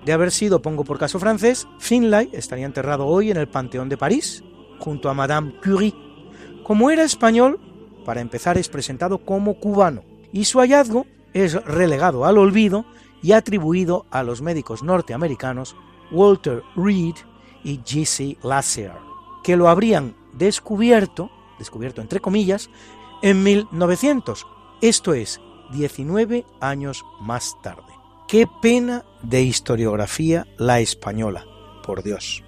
De 0.08 0.14
haber 0.14 0.30
sido, 0.30 0.62
pongo 0.62 0.84
por 0.84 0.98
caso 0.98 1.18
francés, 1.18 1.68
Finlay 1.78 2.30
estaría 2.32 2.64
enterrado 2.64 3.04
hoy 3.04 3.30
en 3.30 3.36
el 3.36 3.46
Panteón 3.46 3.90
de 3.90 3.98
París, 3.98 4.42
junto 4.78 5.10
a 5.10 5.12
Madame 5.12 5.52
Curie. 5.62 5.94
Como 6.64 6.90
era 6.90 7.02
español, 7.02 7.60
para 8.06 8.22
empezar 8.22 8.56
es 8.56 8.70
presentado 8.70 9.18
como 9.18 9.60
cubano, 9.60 10.04
y 10.32 10.46
su 10.46 10.60
hallazgo 10.60 11.04
es 11.34 11.62
relegado 11.62 12.24
al 12.24 12.38
olvido 12.38 12.86
y 13.22 13.32
atribuido 13.32 14.06
a 14.10 14.22
los 14.22 14.40
médicos 14.40 14.82
norteamericanos 14.82 15.76
Walter 16.10 16.62
Reed 16.74 17.16
y 17.62 17.78
Jesse 17.84 18.38
Lasser, 18.42 18.92
que 19.44 19.58
lo 19.58 19.68
habrían 19.68 20.16
descubierto, 20.32 21.30
descubierto 21.58 22.00
entre 22.00 22.20
comillas, 22.20 22.70
en 23.20 23.42
1900, 23.42 24.46
esto 24.80 25.12
es, 25.12 25.38
19 25.72 26.46
años 26.62 27.04
más 27.20 27.60
tarde. 27.62 27.87
Qué 28.28 28.46
pena 28.46 29.06
de 29.22 29.40
historiografía 29.40 30.46
la 30.58 30.80
española, 30.80 31.46
por 31.82 32.02
Dios. 32.02 32.44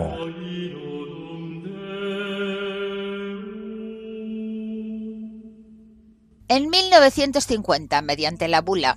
En 6.47 6.71
1950, 6.71 8.01
mediante 8.03 8.47
la 8.47 8.61
bula 8.61 8.97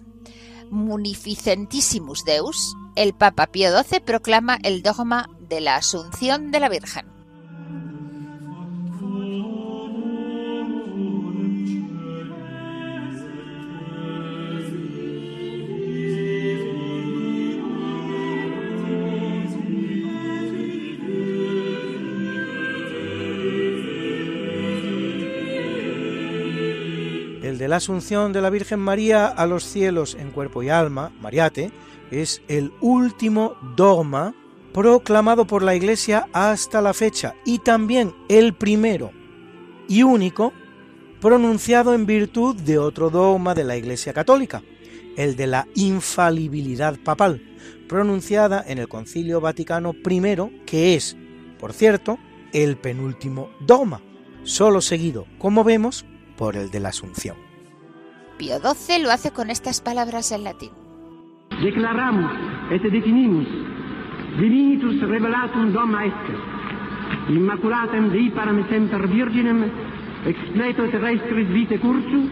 Munificentissimus 0.69 2.23
Deus, 2.23 2.75
el 2.95 3.15
Papa 3.15 3.47
Pío 3.47 3.71
XII 3.81 4.01
proclama 4.01 4.59
el 4.61 4.83
dogma 4.83 5.27
de 5.39 5.61
la 5.61 5.77
Asunción 5.77 6.51
de 6.51 6.59
la 6.59 6.69
Virgen. 6.69 7.16
Asunción 27.77 28.33
de 28.33 28.41
la 28.41 28.49
Virgen 28.49 28.79
María 28.79 29.27
a 29.27 29.45
los 29.45 29.63
cielos 29.63 30.15
en 30.19 30.31
cuerpo 30.31 30.63
y 30.63 30.69
alma, 30.69 31.11
Mariate, 31.21 31.71
es 32.11 32.41
el 32.47 32.71
último 32.81 33.55
dogma 33.75 34.35
proclamado 34.73 35.47
por 35.47 35.63
la 35.63 35.75
Iglesia 35.75 36.27
hasta 36.33 36.81
la 36.81 36.93
fecha 36.93 37.35
y 37.45 37.59
también 37.59 38.13
el 38.29 38.53
primero 38.53 39.11
y 39.87 40.03
único 40.03 40.53
pronunciado 41.19 41.93
en 41.93 42.05
virtud 42.05 42.55
de 42.55 42.77
otro 42.77 43.09
dogma 43.09 43.55
de 43.55 43.63
la 43.63 43.77
Iglesia 43.77 44.13
Católica, 44.13 44.61
el 45.15 45.35
de 45.35 45.47
la 45.47 45.67
infalibilidad 45.73 46.97
papal, 46.99 47.41
pronunciada 47.87 48.63
en 48.67 48.77
el 48.77 48.87
Concilio 48.87 49.41
Vaticano 49.41 49.93
I, 49.93 50.63
que 50.65 50.95
es, 50.95 51.17
por 51.59 51.73
cierto, 51.73 52.19
el 52.53 52.77
penúltimo 52.77 53.49
dogma, 53.59 54.01
solo 54.43 54.81
seguido, 54.81 55.25
como 55.39 55.63
vemos, 55.63 56.05
por 56.37 56.55
el 56.55 56.69
de 56.69 56.79
la 56.79 56.89
Asunción. 56.89 57.46
Pío 58.37 58.59
XII 58.59 59.03
lo 59.03 59.11
hace 59.11 59.31
con 59.31 59.49
estas 59.49 59.81
palabras 59.81 60.31
en 60.31 60.43
latín. 60.43 60.71
Declaramos 61.61 62.31
et 62.69 62.83
definimus 62.83 63.47
divinitus 64.37 65.01
revelatum 65.01 65.73
dogma 65.73 66.05
est 66.05 66.25
immaculatem 67.29 68.11
Dei 68.11 68.29
param 68.29 68.61
semper 68.69 69.07
virginem 69.07 69.63
expleto 70.25 70.85
terrestris 70.91 71.47
vitae 71.49 71.79
cursu 71.79 72.29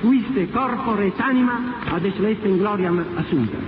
fuiste 0.00 0.48
corpore 0.50 1.06
et 1.08 1.20
anima 1.20 1.56
ad 1.94 2.02
celestem 2.02 2.58
gloriam 2.58 2.98
assumpta. 3.16 3.58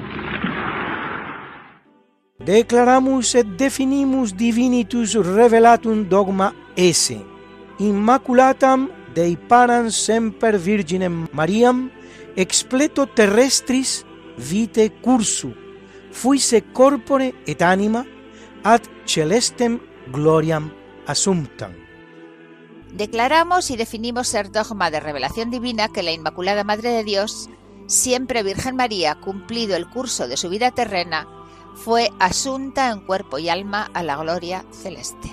Declaramus 2.46 3.34
et 3.34 3.46
definimus 3.56 4.34
divinitus 4.34 5.14
revelatum 5.14 6.04
dogma 6.08 6.52
esse 6.76 7.22
immaculatam 7.78 8.88
Dei 9.16 9.34
param 9.38 9.90
semper 9.90 10.58
virginem 10.58 11.26
Mariam 11.32 11.90
expleto 12.36 13.06
terrestris 13.06 14.04
vitae 14.36 14.90
cursu 15.00 15.54
fuise 16.12 16.60
corpore 16.76 17.32
et 17.46 17.62
anima 17.62 18.04
ad 18.62 18.82
celestem 19.06 19.80
gloriam 20.12 20.68
assumptam. 21.06 21.72
Declaramos 22.92 23.70
y 23.70 23.76
definimos 23.78 24.28
ser 24.28 24.52
dogma 24.52 24.90
de 24.90 25.00
revelación 25.00 25.50
divina 25.50 25.88
que 25.88 26.02
la 26.02 26.12
Inmaculada 26.12 26.62
Madre 26.62 26.90
de 26.90 27.04
Dios, 27.04 27.48
siempre 27.86 28.42
Virgen 28.42 28.76
María, 28.76 29.14
cumplido 29.14 29.76
el 29.76 29.88
curso 29.88 30.28
de 30.28 30.36
su 30.36 30.50
vida 30.50 30.72
terrena, 30.72 31.26
fue 31.74 32.10
asunta 32.18 32.90
en 32.90 33.00
cuerpo 33.00 33.38
y 33.38 33.48
alma 33.48 33.88
a 33.94 34.02
la 34.02 34.16
gloria 34.16 34.66
celeste. 34.72 35.32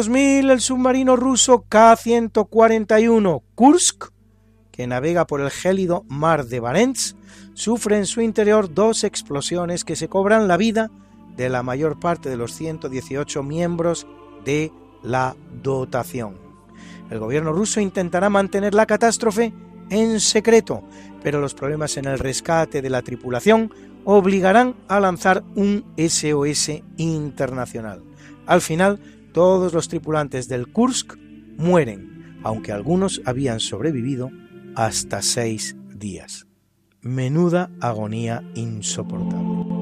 2000 0.00 0.48
el 0.48 0.60
submarino 0.62 1.14
ruso 1.14 1.66
K-141 1.68 3.42
Kursk, 3.54 4.06
que 4.70 4.86
navega 4.86 5.26
por 5.26 5.42
el 5.42 5.50
gélido 5.50 6.06
mar 6.08 6.46
de 6.46 6.58
Barents, 6.58 7.16
sufre 7.52 7.98
en 7.98 8.06
su 8.06 8.22
interior 8.22 8.72
dos 8.72 9.04
explosiones 9.04 9.84
que 9.84 9.96
se 9.96 10.08
cobran 10.08 10.48
la 10.48 10.56
vida 10.56 10.90
de 11.36 11.50
la 11.50 11.62
mayor 11.62 12.00
parte 12.00 12.30
de 12.30 12.38
los 12.38 12.54
118 12.54 13.42
miembros 13.42 14.06
de 14.42 14.72
la 15.02 15.36
dotación. 15.62 16.38
El 17.10 17.18
gobierno 17.18 17.52
ruso 17.52 17.78
intentará 17.78 18.30
mantener 18.30 18.72
la 18.72 18.86
catástrofe 18.86 19.52
en 19.90 20.18
secreto, 20.18 20.82
pero 21.22 21.42
los 21.42 21.52
problemas 21.52 21.98
en 21.98 22.06
el 22.06 22.18
rescate 22.18 22.80
de 22.80 22.88
la 22.88 23.02
tripulación 23.02 23.70
obligarán 24.06 24.76
a 24.88 24.98
lanzar 24.98 25.44
un 25.56 25.84
SOS 25.98 26.70
internacional. 26.96 28.02
Al 28.46 28.62
final, 28.62 29.19
todos 29.32 29.72
los 29.72 29.88
tripulantes 29.88 30.48
del 30.48 30.72
Kursk 30.72 31.16
mueren, 31.56 32.40
aunque 32.42 32.72
algunos 32.72 33.22
habían 33.24 33.60
sobrevivido 33.60 34.30
hasta 34.74 35.22
seis 35.22 35.76
días. 35.94 36.46
Menuda 37.00 37.70
agonía 37.80 38.42
insoportable. 38.54 39.80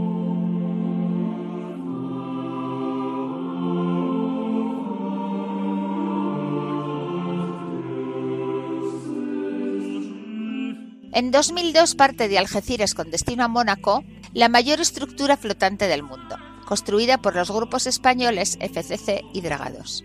En 11.13 11.33
2002 11.33 11.95
parte 11.97 12.29
de 12.29 12.39
Algeciras 12.39 12.95
con 12.95 13.11
destino 13.11 13.45
a 13.45 13.49
Mónaco 13.49 14.05
la 14.35 14.49
mayor 14.49 14.81
estructura 14.81 15.37
flotante 15.37 15.89
del 15.89 16.03
mundo 16.03 16.37
construida 16.69 17.17
por 17.17 17.35
los 17.35 17.51
grupos 17.51 17.87
españoles 17.87 18.59
FCC 18.61 19.25
y 19.33 19.41
Dragados. 19.41 20.05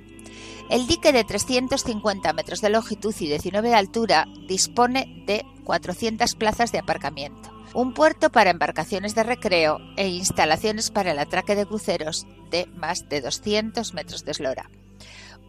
El 0.70 0.88
dique 0.88 1.12
de 1.12 1.26
350 1.26 2.32
metros 2.32 2.62
de 2.62 2.70
longitud 2.70 3.14
y 3.20 3.28
19 3.28 3.68
de 3.68 3.76
altura 3.76 4.28
dispone 4.48 5.26
de 5.28 5.44
400 5.66 6.36
plazas 6.36 6.72
de 6.72 6.80
aparcamiento, 6.80 7.52
un 7.74 7.94
puerto 7.94 8.32
para 8.32 8.50
embarcaciones 8.50 9.14
de 9.14 9.24
recreo 9.24 9.78
e 9.98 10.08
instalaciones 10.08 10.90
para 10.90 11.12
el 11.12 11.20
atraque 11.20 11.58
de 11.58 11.66
cruceros 11.66 12.26
de 12.50 12.66
más 12.68 13.10
de 13.10 13.20
200 13.20 13.94
metros 13.94 14.24
de 14.24 14.32
eslora. 14.32 14.70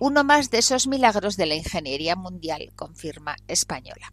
Uno 0.00 0.24
más 0.24 0.50
de 0.50 0.58
esos 0.58 0.88
milagros 0.88 1.36
de 1.36 1.46
la 1.46 1.54
ingeniería 1.54 2.16
mundial, 2.16 2.72
confirma 2.74 3.36
española. 3.46 4.12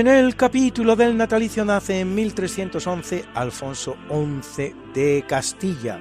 En 0.00 0.08
el 0.08 0.34
capítulo 0.34 0.96
del 0.96 1.14
natalicio 1.14 1.62
nace 1.62 2.00
en 2.00 2.14
1311 2.14 3.26
Alfonso 3.34 3.98
XI 4.08 4.74
de 4.94 5.22
Castilla, 5.28 5.98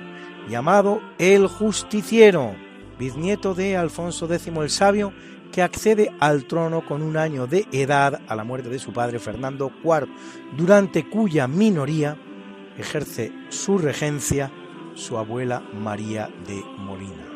llamado 0.47 1.01
el 1.17 1.47
Justiciero, 1.47 2.55
bisnieto 2.97 3.53
de 3.53 3.75
Alfonso 3.75 4.33
X 4.33 4.47
el 4.55 4.69
Sabio, 4.69 5.11
que 5.51 5.61
accede 5.61 6.13
al 6.21 6.45
trono 6.45 6.85
con 6.85 7.01
un 7.01 7.17
año 7.17 7.45
de 7.45 7.67
edad 7.73 8.21
a 8.25 8.35
la 8.37 8.45
muerte 8.45 8.69
de 8.69 8.79
su 8.79 8.93
padre 8.93 9.19
Fernando 9.19 9.69
IV, 9.83 10.07
durante 10.55 11.09
cuya 11.09 11.49
minoría 11.49 12.15
ejerce 12.77 13.33
su 13.49 13.79
regencia 13.79 14.49
su 14.95 15.17
abuela 15.17 15.61
María 15.73 16.29
de 16.47 16.63
Molina. 16.77 17.27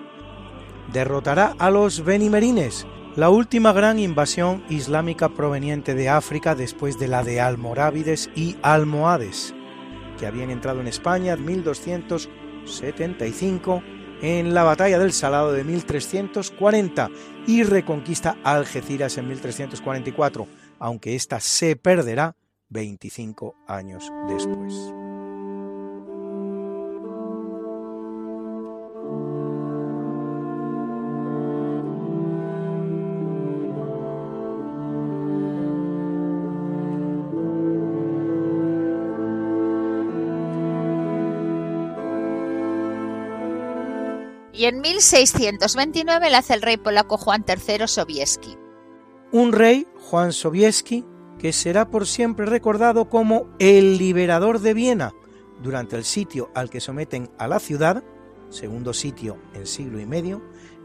Derrotará 0.93 1.55
a 1.59 1.69
los 1.69 2.05
benimerines, 2.05 2.87
la 3.15 3.29
última 3.29 3.73
gran 3.73 3.99
invasión 3.99 4.63
islámica 4.69 5.29
proveniente 5.29 5.93
de 5.93 6.09
África 6.09 6.55
después 6.55 6.97
de 6.97 7.07
la 7.07 7.23
de 7.23 7.39
almorávides 7.41 8.31
y 8.35 8.55
almohades, 8.63 9.53
que 10.19 10.25
habían 10.25 10.49
entrado 10.49 10.81
en 10.81 10.87
España 10.87 11.33
en 11.33 11.45
1275 11.45 13.83
en 14.21 14.53
la 14.53 14.63
batalla 14.63 14.99
del 14.99 15.11
Salado 15.11 15.51
de 15.51 15.63
1340 15.63 17.09
y 17.45 17.63
reconquista 17.63 18.37
Algeciras 18.43 19.17
en 19.17 19.27
1344, 19.27 20.47
aunque 20.79 21.15
ésta 21.15 21.39
se 21.39 21.75
perderá 21.75 22.35
25 22.69 23.55
años 23.67 24.11
después. 24.27 24.73
Y 44.63 44.65
en 44.65 44.79
1629 44.79 46.29
la 46.29 46.37
hace 46.37 46.53
el 46.53 46.61
rey 46.61 46.77
polaco 46.77 47.17
Juan 47.17 47.43
III 47.45 47.85
Sobieski. 47.85 48.57
un 49.33 49.51
rey, 49.51 49.85
Juan 50.09 50.31
Sobieski, 50.31 51.03
que 51.37 51.51
será 51.51 51.89
por 51.89 52.07
siempre 52.07 52.45
recordado 52.45 53.09
como 53.09 53.49
el 53.59 53.97
liberador 53.97 54.61
de 54.61 54.73
Viena 54.73 55.11
durante 55.61 55.97
el 55.97 56.05
sitio 56.05 56.49
al 56.55 56.69
que 56.69 56.79
someten 56.79 57.29
a 57.37 57.49
la 57.49 57.59
ciudad, 57.59 58.05
segundo 58.47 58.93
sitio 58.93 59.37
en 59.53 59.67
siglo 59.67 59.99
y 59.99 60.05
medio, 60.05 60.41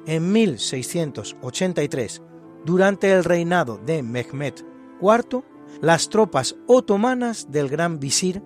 en 0.07 0.33
1683, 0.33 2.21
durante 2.65 3.13
el 3.13 3.23
reinado 3.23 3.79
de 3.79 4.03
Mehmed 4.03 4.55
IV, 5.01 5.45
las 5.81 6.09
tropas 6.09 6.57
otomanas 6.67 7.53
del 7.53 7.69
gran 7.69 8.01
visir 8.01 8.43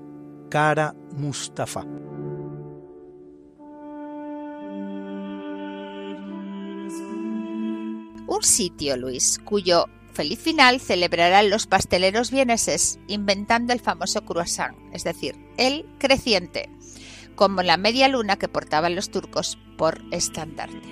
Kara 0.51 0.95
Mustafa. 1.16 1.87
Sitio, 8.42 8.96
Luis, 8.96 9.40
cuyo 9.44 9.87
feliz 10.12 10.38
final 10.38 10.81
celebrarán 10.81 11.50
los 11.50 11.66
pasteleros 11.66 12.31
vieneses 12.31 12.98
inventando 13.07 13.72
el 13.72 13.81
famoso 13.81 14.24
croissant, 14.24 14.76
es 14.92 15.05
decir, 15.05 15.37
el 15.57 15.87
creciente, 15.98 16.68
como 17.35 17.62
la 17.62 17.76
media 17.76 18.09
luna 18.09 18.37
que 18.37 18.48
portaban 18.48 18.94
los 18.94 19.11
turcos 19.11 19.59
por 19.78 20.02
estandarte. 20.11 20.88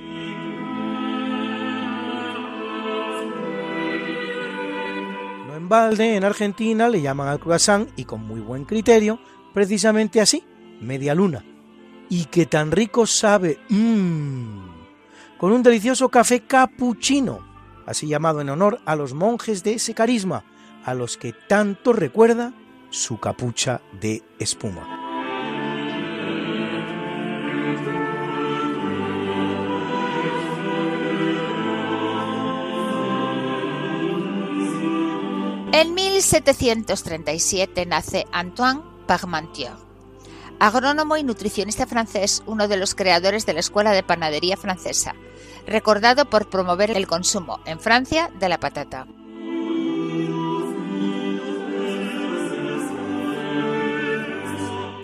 No 5.46 5.56
en 5.56 5.68
balde, 5.68 6.16
en 6.16 6.24
Argentina 6.24 6.88
le 6.88 7.02
llaman 7.02 7.28
al 7.28 7.40
croissant 7.40 7.90
y 7.96 8.04
con 8.04 8.26
muy 8.26 8.40
buen 8.40 8.64
criterio, 8.64 9.20
precisamente 9.52 10.20
así, 10.20 10.44
media 10.80 11.14
luna. 11.14 11.44
Y 12.08 12.24
que 12.24 12.46
tan 12.46 12.72
rico 12.72 13.06
sabe, 13.06 13.60
mmm, 13.68 14.69
con 15.40 15.53
un 15.53 15.62
delicioso 15.62 16.11
café 16.11 16.40
cappuccino, 16.40 17.40
así 17.87 18.07
llamado 18.07 18.42
en 18.42 18.50
honor 18.50 18.83
a 18.85 18.94
los 18.94 19.14
monjes 19.14 19.62
de 19.64 19.72
ese 19.72 19.94
carisma, 19.94 20.44
a 20.85 20.92
los 20.92 21.16
que 21.16 21.33
tanto 21.33 21.94
recuerda 21.94 22.53
su 22.90 23.18
capucha 23.18 23.81
de 23.98 24.22
espuma. 24.38 24.87
En 35.72 35.94
1737 35.94 37.87
nace 37.87 38.26
Antoine 38.31 38.83
Parmentier, 39.07 39.72
agrónomo 40.60 41.16
y 41.16 41.24
nutricionista 41.24 41.86
francés, 41.86 42.42
uno 42.46 42.68
de 42.68 42.76
los 42.76 42.94
creadores 42.94 43.46
de 43.46 43.54
la 43.54 43.60
Escuela 43.60 43.92
de 43.92 44.02
Panadería 44.02 44.58
Francesa, 44.58 45.14
recordado 45.66 46.28
por 46.28 46.50
promover 46.50 46.90
el 46.90 47.06
consumo 47.06 47.60
en 47.64 47.80
Francia 47.80 48.30
de 48.38 48.48
la 48.48 48.60
patata. 48.60 49.06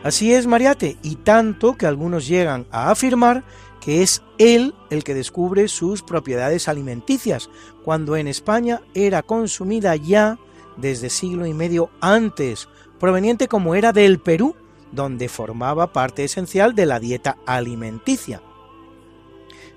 Así 0.04 0.32
es, 0.32 0.46
Mariate, 0.46 0.98
y 1.02 1.16
tanto 1.16 1.76
que 1.76 1.86
algunos 1.86 2.28
llegan 2.28 2.66
a 2.70 2.90
afirmar 2.90 3.42
que 3.80 4.02
es 4.02 4.22
él 4.38 4.74
el 4.90 5.02
que 5.04 5.14
descubre 5.14 5.68
sus 5.68 6.02
propiedades 6.02 6.68
alimenticias, 6.68 7.50
cuando 7.82 8.16
en 8.16 8.28
España 8.28 8.82
era 8.94 9.22
consumida 9.22 9.96
ya 9.96 10.38
desde 10.76 11.08
siglo 11.08 11.46
y 11.46 11.54
medio 11.54 11.90
antes, 12.00 12.68
proveniente 13.00 13.48
como 13.48 13.74
era 13.74 13.92
del 13.92 14.20
Perú, 14.20 14.54
donde 14.96 15.28
formaba 15.28 15.92
parte 15.92 16.24
esencial 16.24 16.74
de 16.74 16.86
la 16.86 16.98
dieta 16.98 17.38
alimenticia. 17.46 18.42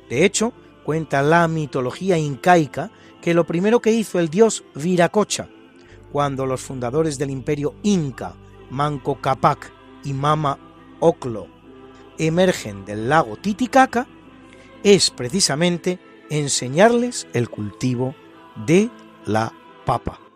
De 0.09 0.25
hecho, 0.25 0.53
cuenta 0.83 1.21
la 1.21 1.47
mitología 1.47 2.17
incaica 2.17 2.89
que 3.21 3.35
lo 3.35 3.45
primero 3.45 3.81
que 3.81 3.91
hizo 3.91 4.17
el 4.17 4.29
dios 4.29 4.63
Viracocha, 4.73 5.47
cuando 6.11 6.47
los 6.47 6.61
fundadores 6.61 7.19
del 7.19 7.29
imperio 7.29 7.75
inca, 7.83 8.33
Manco 8.71 9.21
Cápac 9.21 9.71
y 10.03 10.13
Mama 10.13 10.57
Oclo, 10.99 11.47
emergen 12.17 12.85
del 12.85 13.09
lago 13.09 13.35
Titicaca, 13.35 14.07
es 14.83 15.11
precisamente 15.11 15.99
enseñarles 16.29 17.27
el 17.33 17.49
cultivo 17.49 18.15
de 18.65 18.89
la 19.25 19.53
papa. 19.85 20.28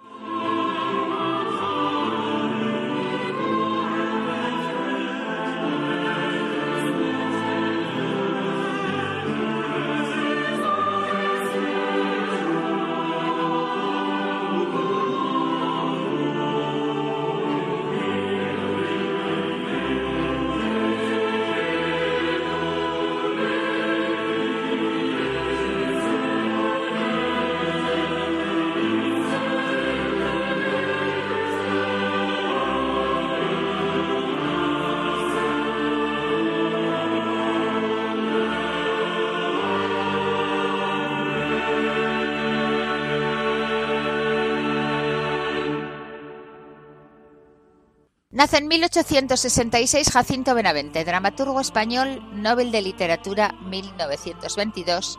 Nace 48.44 48.58
en 48.58 48.68
1866 48.68 50.12
Jacinto 50.12 50.54
Benavente, 50.54 51.06
dramaturgo 51.06 51.62
español, 51.62 52.22
Nobel 52.34 52.74
de 52.74 52.82
Literatura 52.82 53.56
1922, 53.70 55.18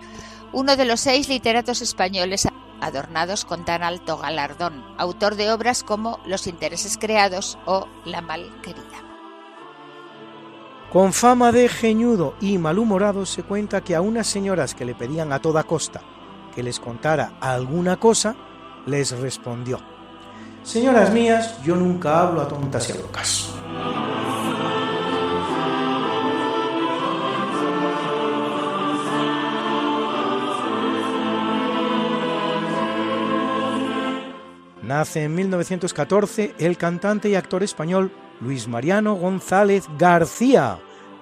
uno 0.52 0.76
de 0.76 0.84
los 0.84 1.00
seis 1.00 1.30
literatos 1.30 1.80
españoles 1.80 2.46
adornados 2.82 3.46
con 3.46 3.64
tan 3.64 3.82
alto 3.82 4.18
galardón, 4.18 4.84
autor 4.98 5.36
de 5.36 5.50
obras 5.50 5.84
como 5.84 6.20
Los 6.26 6.46
intereses 6.46 6.98
creados 6.98 7.56
o 7.64 7.88
La 8.04 8.20
mal 8.20 8.60
querida. 8.60 8.84
Con 10.92 11.14
fama 11.14 11.50
de 11.50 11.70
geñudo 11.70 12.34
y 12.42 12.58
malhumorado 12.58 13.24
se 13.24 13.42
cuenta 13.42 13.80
que 13.80 13.94
a 13.94 14.02
unas 14.02 14.26
señoras 14.26 14.74
que 14.74 14.84
le 14.84 14.94
pedían 14.94 15.32
a 15.32 15.40
toda 15.40 15.64
costa 15.64 16.02
que 16.54 16.62
les 16.62 16.78
contara 16.78 17.32
alguna 17.40 17.96
cosa, 17.96 18.36
les 18.84 19.18
respondió 19.18 19.93
Señoras 20.64 21.12
mías, 21.12 21.62
yo 21.62 21.76
nunca 21.76 22.20
hablo 22.20 22.40
a 22.40 22.48
tontas 22.48 22.88
y 22.88 22.92
a 22.92 22.96
locas. 22.96 23.50
Nace 34.82 35.24
en 35.24 35.34
1914 35.34 36.54
el 36.58 36.78
cantante 36.78 37.28
y 37.28 37.34
actor 37.34 37.62
español 37.62 38.10
Luis 38.40 38.66
Mariano 38.66 39.14
González 39.16 39.84
García, 39.98 40.78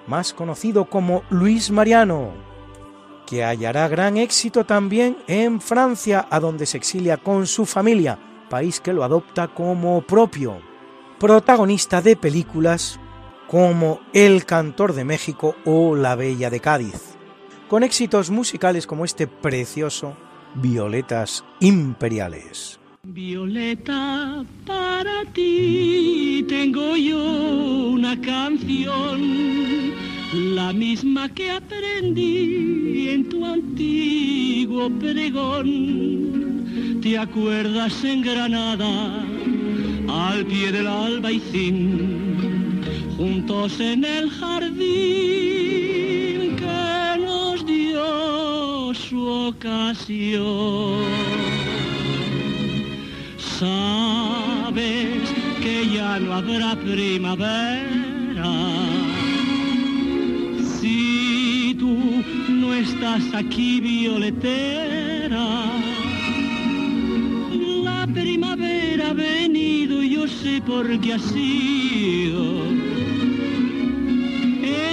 más 0.07 0.33
conocido 0.33 0.85
como 0.85 1.23
Luis 1.29 1.69
Mariano, 1.69 2.31
que 3.25 3.43
hallará 3.43 3.89
gran 3.89 4.15
éxito 4.15 4.65
también 4.65 5.17
en 5.27 5.59
Francia, 5.59 6.27
a 6.29 6.39
donde 6.39 6.65
se 6.65 6.77
exilia 6.77 7.17
con 7.17 7.45
su 7.45 7.65
familia, 7.65 8.19
país 8.53 8.79
que 8.79 8.93
lo 8.93 9.03
adopta 9.03 9.47
como 9.47 10.03
propio, 10.03 10.61
protagonista 11.19 12.03
de 12.03 12.15
películas 12.15 12.99
como 13.47 13.99
El 14.13 14.45
Cantor 14.45 14.93
de 14.93 15.03
México 15.03 15.55
o 15.65 15.95
La 15.95 16.13
Bella 16.15 16.51
de 16.51 16.59
Cádiz, 16.59 17.15
con 17.67 17.81
éxitos 17.81 18.29
musicales 18.29 18.85
como 18.85 19.05
este 19.05 19.25
precioso 19.25 20.15
Violetas 20.53 21.43
Imperiales. 21.61 22.79
Violeta, 23.01 24.45
para 24.67 25.25
ti 25.33 26.45
tengo 26.47 26.95
yo 26.95 27.17
una 27.17 28.21
canción, 28.21 29.93
la 30.33 30.73
misma 30.73 31.29
que 31.29 31.51
aprendí 31.51 33.09
en 33.09 33.29
tu 33.29 33.45
antiguo 33.45 34.89
pregón 34.89 36.13
¿Te 37.03 37.17
acuerdas 37.17 38.03
en 38.05 38.21
Granada, 38.21 39.25
al 40.07 40.45
pie 40.45 40.71
del 40.71 40.87
albaicín, 40.87 42.81
juntos 43.17 43.77
en 43.81 44.05
el 44.05 44.29
jardín 44.29 44.79
que 46.55 47.19
nos 47.19 47.65
dio 47.65 48.93
su 48.93 49.27
ocasión? 49.27 51.03
Sabes 53.37 55.29
que 55.61 55.89
ya 55.93 56.19
no 56.19 56.35
habrá 56.35 56.77
primavera 56.77 58.53
aquí, 63.33 63.79
violetera 63.79 65.63
primavera 68.13 69.09
ha 69.09 69.13
venido 69.13 70.03
yo 70.03 70.27
sé 70.27 70.61
por 70.61 70.99
qué 70.99 71.13
ha 71.13 71.19
sido. 71.19 72.65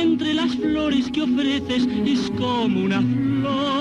Entre 0.01 0.35
las 0.35 0.55
flores 0.57 1.11
que 1.11 1.23
ofreces 1.23 1.87
es 2.07 2.31
como 2.39 2.85
una 2.85 3.01
flor. 3.01 3.81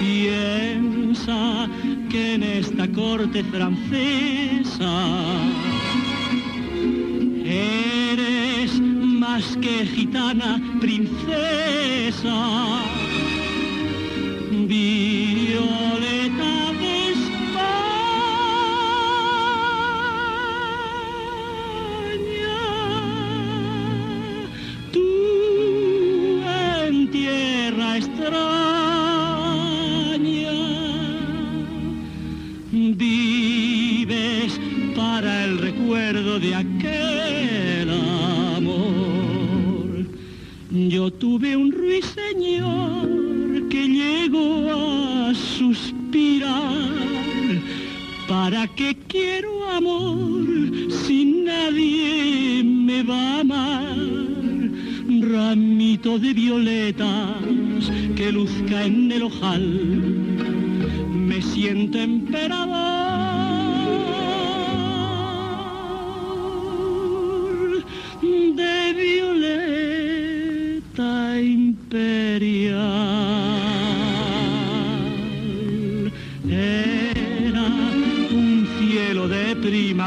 Piensa 0.00 1.68
que 2.10 2.34
en 2.34 2.42
esta 2.42 2.88
corte 2.88 3.42
francesa 3.44 4.94
eres 7.44 8.80
más 8.80 9.56
que 9.56 9.86
gitana 9.86 10.57
princesa 10.80 12.28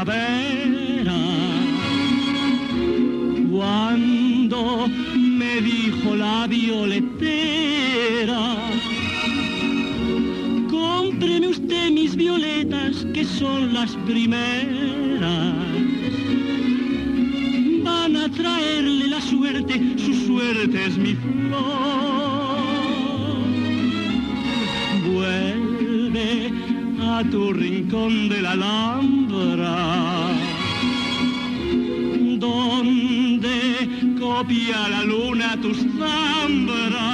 primavera 0.04 1.14
cuando 3.50 4.88
me 5.16 5.60
dijo 5.60 6.16
la 6.16 6.46
violetera, 6.48 6.96
cómpreme 10.70 11.48
usted 11.48 11.90
mis 11.90 12.16
violetas 12.16 13.06
que 13.14 13.24
son 13.24 13.74
las 13.74 13.92
primeras. 14.06 15.54
Van 17.84 18.16
a 18.16 18.28
traerle 18.28 19.08
la 19.08 19.20
suerte, 19.20 19.80
su 19.98 20.14
suerte 20.26 20.86
es 20.86 20.96
mi 20.96 21.14
flor. 21.14 21.92
tu 27.30 27.52
rincón 27.52 28.28
de 28.28 28.42
la 28.42 28.56
Donde 32.38 33.56
copia 34.18 34.88
la 34.88 35.02
luna 35.04 35.56
tus 35.60 35.78
zambras. 35.78 37.11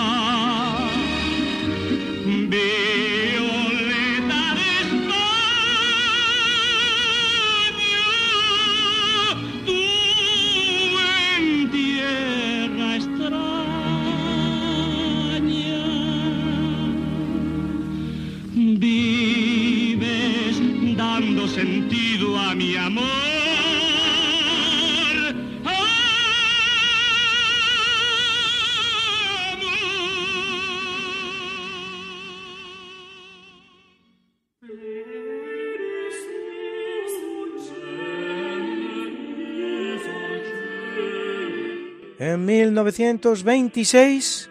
1926 42.98 44.50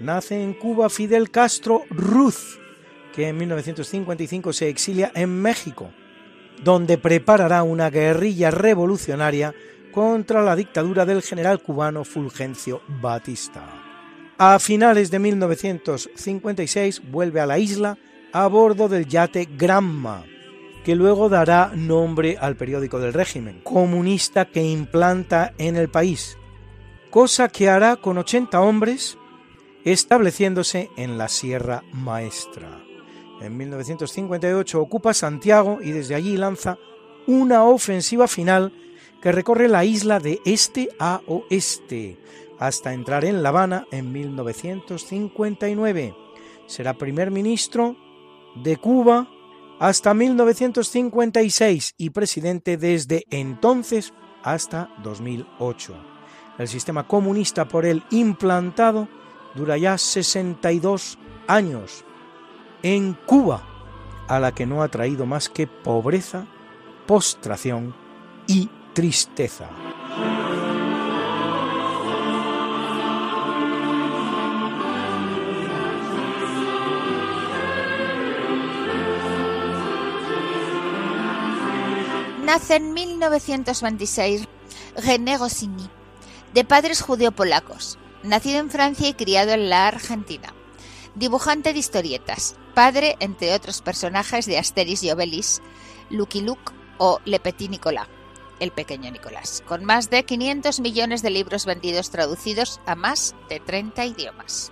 nace 0.00 0.42
en 0.42 0.52
Cuba 0.52 0.90
Fidel 0.90 1.30
Castro 1.30 1.84
Ruz, 1.88 2.58
que 3.14 3.28
en 3.28 3.38
1955 3.38 4.52
se 4.52 4.68
exilia 4.68 5.10
en 5.14 5.40
México 5.40 5.90
donde 6.62 6.98
preparará 6.98 7.62
una 7.62 7.88
guerrilla 7.88 8.50
revolucionaria 8.50 9.54
contra 9.92 10.42
la 10.42 10.56
dictadura 10.56 11.06
del 11.06 11.22
general 11.22 11.62
cubano 11.62 12.04
Fulgencio 12.04 12.82
Batista. 13.00 13.64
A 14.36 14.58
finales 14.58 15.10
de 15.10 15.18
1956 15.18 17.10
vuelve 17.10 17.40
a 17.40 17.46
la 17.46 17.58
isla 17.58 17.96
a 18.32 18.46
bordo 18.46 18.90
del 18.90 19.06
yate 19.06 19.48
Granma, 19.56 20.24
que 20.84 20.94
luego 20.94 21.30
dará 21.30 21.72
nombre 21.74 22.36
al 22.38 22.56
periódico 22.56 23.00
del 23.00 23.14
régimen 23.14 23.60
comunista 23.62 24.44
que 24.44 24.62
implanta 24.62 25.54
en 25.56 25.76
el 25.76 25.88
país, 25.88 26.36
cosa 27.10 27.48
que 27.48 27.68
hará 27.68 27.96
con 27.96 28.18
80 28.18 28.60
hombres 28.60 29.18
estableciéndose 29.84 30.90
en 30.96 31.18
la 31.18 31.28
Sierra 31.28 31.82
Maestra. 31.92 32.80
En 33.40 33.56
1958 33.56 34.80
ocupa 34.80 35.14
Santiago 35.14 35.78
y 35.82 35.90
desde 35.90 36.14
allí 36.14 36.36
lanza 36.36 36.78
una 37.26 37.64
ofensiva 37.64 38.28
final 38.28 38.72
que 39.20 39.32
recorre 39.32 39.66
la 39.68 39.84
isla 39.84 40.20
de 40.20 40.40
este 40.44 40.88
a 40.98 41.20
oeste 41.26 42.18
hasta 42.58 42.92
entrar 42.92 43.24
en 43.24 43.42
La 43.42 43.48
Habana 43.48 43.86
en 43.90 44.12
1959. 44.12 46.14
Será 46.66 46.92
primer 46.94 47.30
ministro 47.30 47.96
de 48.62 48.76
Cuba 48.76 49.30
hasta 49.78 50.12
1956 50.12 51.94
y 51.96 52.10
presidente 52.10 52.76
desde 52.76 53.24
entonces 53.30 54.12
hasta 54.42 54.94
2008. 55.02 56.09
El 56.60 56.68
sistema 56.68 57.06
comunista 57.08 57.66
por 57.66 57.86
él 57.86 58.02
implantado 58.10 59.08
dura 59.54 59.78
ya 59.78 59.96
62 59.96 61.16
años 61.46 62.04
en 62.82 63.14
Cuba, 63.14 63.62
a 64.28 64.38
la 64.38 64.52
que 64.52 64.66
no 64.66 64.82
ha 64.82 64.88
traído 64.88 65.24
más 65.24 65.48
que 65.48 65.66
pobreza, 65.66 66.44
postración 67.06 67.94
y 68.46 68.68
tristeza. 68.92 69.70
Nace 82.44 82.76
en 82.76 82.92
1926 82.92 84.46
René 84.96 85.38
Goscinny, 85.38 85.88
de 86.54 86.64
padres 86.64 87.02
judeo-polacos, 87.02 87.98
nacido 88.22 88.58
en 88.58 88.70
Francia 88.70 89.08
y 89.08 89.14
criado 89.14 89.52
en 89.52 89.70
la 89.70 89.86
Argentina. 89.86 90.54
Dibujante 91.14 91.72
de 91.72 91.78
historietas, 91.78 92.56
padre, 92.74 93.16
entre 93.20 93.54
otros 93.54 93.82
personajes, 93.82 94.46
de 94.46 94.58
Asterix 94.58 95.02
y 95.02 95.10
Obelix, 95.10 95.60
Lucky 96.10 96.40
Luke 96.40 96.72
o 96.98 97.20
Le 97.24 97.40
Petit 97.40 97.70
Nicolas, 97.70 98.08
el 98.60 98.70
pequeño 98.70 99.10
Nicolás, 99.10 99.62
con 99.66 99.84
más 99.84 100.10
de 100.10 100.24
500 100.24 100.80
millones 100.80 101.22
de 101.22 101.30
libros 101.30 101.66
vendidos 101.66 102.10
traducidos 102.10 102.80
a 102.86 102.94
más 102.94 103.34
de 103.48 103.58
30 103.60 104.04
idiomas. 104.04 104.70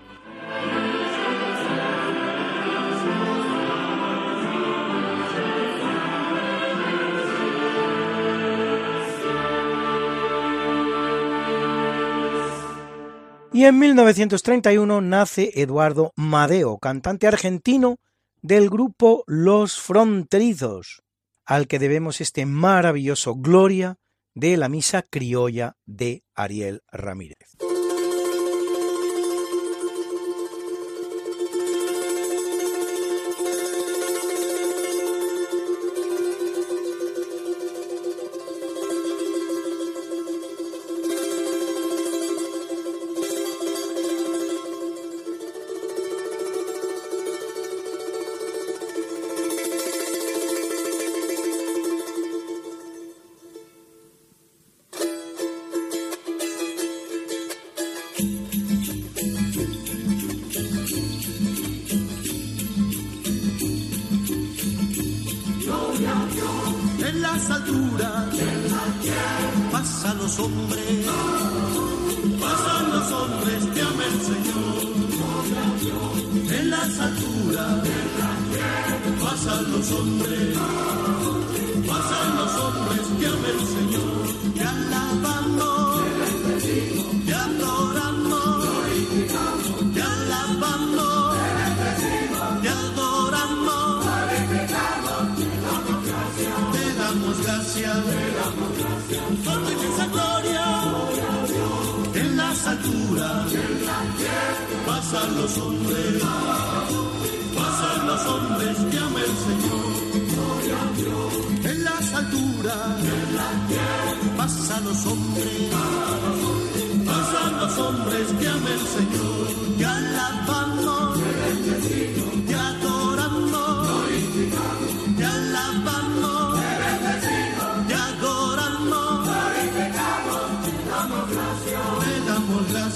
Y 13.58 13.64
en 13.64 13.76
1931 13.76 15.00
nace 15.00 15.50
Eduardo 15.56 16.12
Madeo, 16.14 16.78
cantante 16.78 17.26
argentino 17.26 17.96
del 18.40 18.70
grupo 18.70 19.24
Los 19.26 19.80
Fronterizos, 19.80 21.02
al 21.44 21.66
que 21.66 21.80
debemos 21.80 22.20
este 22.20 22.46
maravilloso 22.46 23.34
Gloria 23.34 23.96
de 24.32 24.56
la 24.58 24.68
Misa 24.68 25.02
Criolla 25.02 25.76
de 25.86 26.22
Ariel 26.36 26.82
Ramírez. 26.92 27.56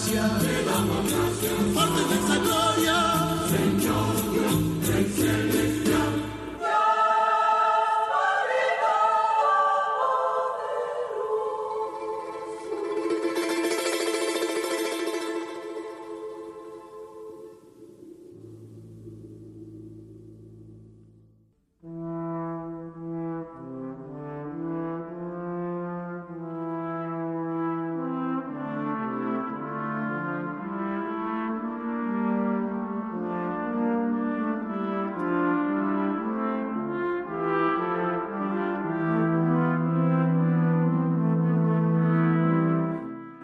gracia, 0.02 0.38
te 0.38 0.64
damos. 0.64 1.71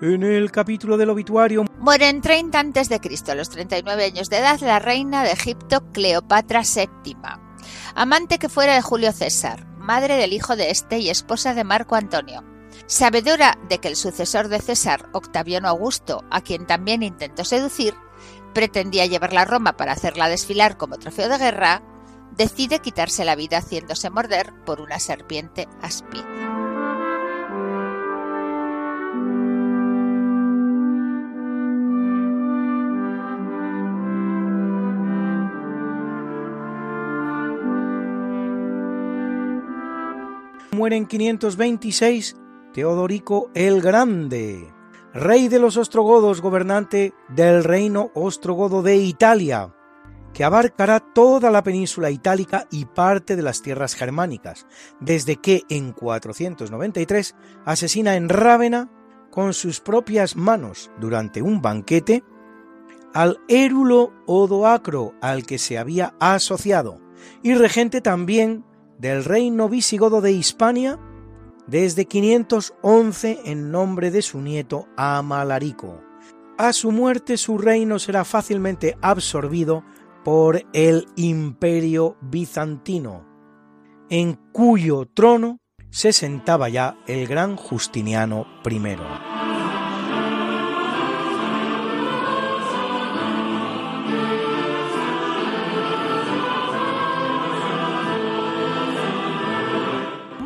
En 0.08 0.22
el 0.22 0.50
capítulo 0.50 0.96
del 0.96 1.10
obituario 1.10 1.66
muere 1.78 2.08
en 2.08 2.22
30 2.22 2.58
a.C., 2.58 3.30
a 3.30 3.34
los 3.34 3.50
39 3.50 4.04
años 4.04 4.30
de 4.30 4.38
edad, 4.38 4.58
la 4.60 4.78
reina 4.78 5.22
de 5.22 5.32
Egipto 5.32 5.82
Cleopatra 5.92 6.62
VII, 6.62 7.14
amante 7.94 8.38
que 8.38 8.48
fuera 8.48 8.74
de 8.74 8.80
Julio 8.80 9.12
César, 9.12 9.66
madre 9.76 10.16
del 10.16 10.32
hijo 10.32 10.56
de 10.56 10.70
este 10.70 10.98
y 10.98 11.10
esposa 11.10 11.52
de 11.52 11.62
Marco 11.62 11.94
Antonio. 11.94 12.42
Sabedora 12.86 13.58
de 13.68 13.80
que 13.80 13.88
el 13.88 13.96
sucesor 13.96 14.48
de 14.48 14.60
César, 14.60 15.10
Octaviano 15.12 15.68
Augusto, 15.68 16.24
a 16.30 16.40
quien 16.40 16.66
también 16.66 17.02
intentó 17.02 17.44
seducir, 17.44 17.92
pretendía 18.54 19.04
llevarla 19.04 19.42
a 19.42 19.44
Roma 19.44 19.76
para 19.76 19.92
hacerla 19.92 20.30
desfilar 20.30 20.78
como 20.78 20.96
trofeo 20.96 21.28
de 21.28 21.36
guerra, 21.36 21.82
decide 22.34 22.78
quitarse 22.78 23.26
la 23.26 23.36
vida 23.36 23.58
haciéndose 23.58 24.08
morder 24.08 24.54
por 24.64 24.80
una 24.80 25.00
serpiente 25.00 25.68
aspi. 25.82 26.24
Muere 40.78 40.94
en 40.94 41.06
526 41.06 42.36
Teodorico 42.72 43.50
el 43.52 43.82
Grande, 43.82 44.72
rey 45.12 45.48
de 45.48 45.58
los 45.58 45.76
ostrogodos, 45.76 46.40
gobernante 46.40 47.14
del 47.30 47.64
reino 47.64 48.12
ostrogodo 48.14 48.84
de 48.84 48.94
Italia, 48.94 49.74
que 50.32 50.44
abarcará 50.44 51.00
toda 51.00 51.50
la 51.50 51.64
península 51.64 52.12
itálica 52.12 52.68
y 52.70 52.84
parte 52.84 53.34
de 53.34 53.42
las 53.42 53.60
tierras 53.60 53.96
germánicas, 53.96 54.68
desde 55.00 55.34
que 55.34 55.64
en 55.68 55.90
493 55.92 57.34
asesina 57.64 58.14
en 58.14 58.28
Rávena 58.28 58.88
con 59.32 59.54
sus 59.54 59.80
propias 59.80 60.36
manos 60.36 60.92
durante 61.00 61.42
un 61.42 61.60
banquete 61.60 62.22
al 63.12 63.40
érulo 63.48 64.12
Odoacro 64.26 65.12
al 65.20 65.44
que 65.44 65.58
se 65.58 65.76
había 65.76 66.14
asociado 66.20 67.00
y 67.42 67.54
regente 67.54 68.00
también 68.00 68.64
del 68.98 69.24
reino 69.24 69.68
visigodo 69.68 70.20
de 70.20 70.32
Hispania 70.32 70.98
desde 71.66 72.06
511 72.06 73.40
en 73.44 73.70
nombre 73.70 74.10
de 74.10 74.22
su 74.22 74.40
nieto 74.40 74.88
Amalarico. 74.96 76.02
A 76.56 76.72
su 76.72 76.90
muerte 76.90 77.36
su 77.36 77.58
reino 77.58 77.98
será 77.98 78.24
fácilmente 78.24 78.96
absorbido 79.00 79.84
por 80.24 80.64
el 80.72 81.06
imperio 81.16 82.16
bizantino, 82.20 83.24
en 84.10 84.34
cuyo 84.52 85.06
trono 85.06 85.60
se 85.90 86.12
sentaba 86.12 86.68
ya 86.68 86.98
el 87.06 87.26
gran 87.26 87.56
Justiniano 87.56 88.46
I. 88.68 89.37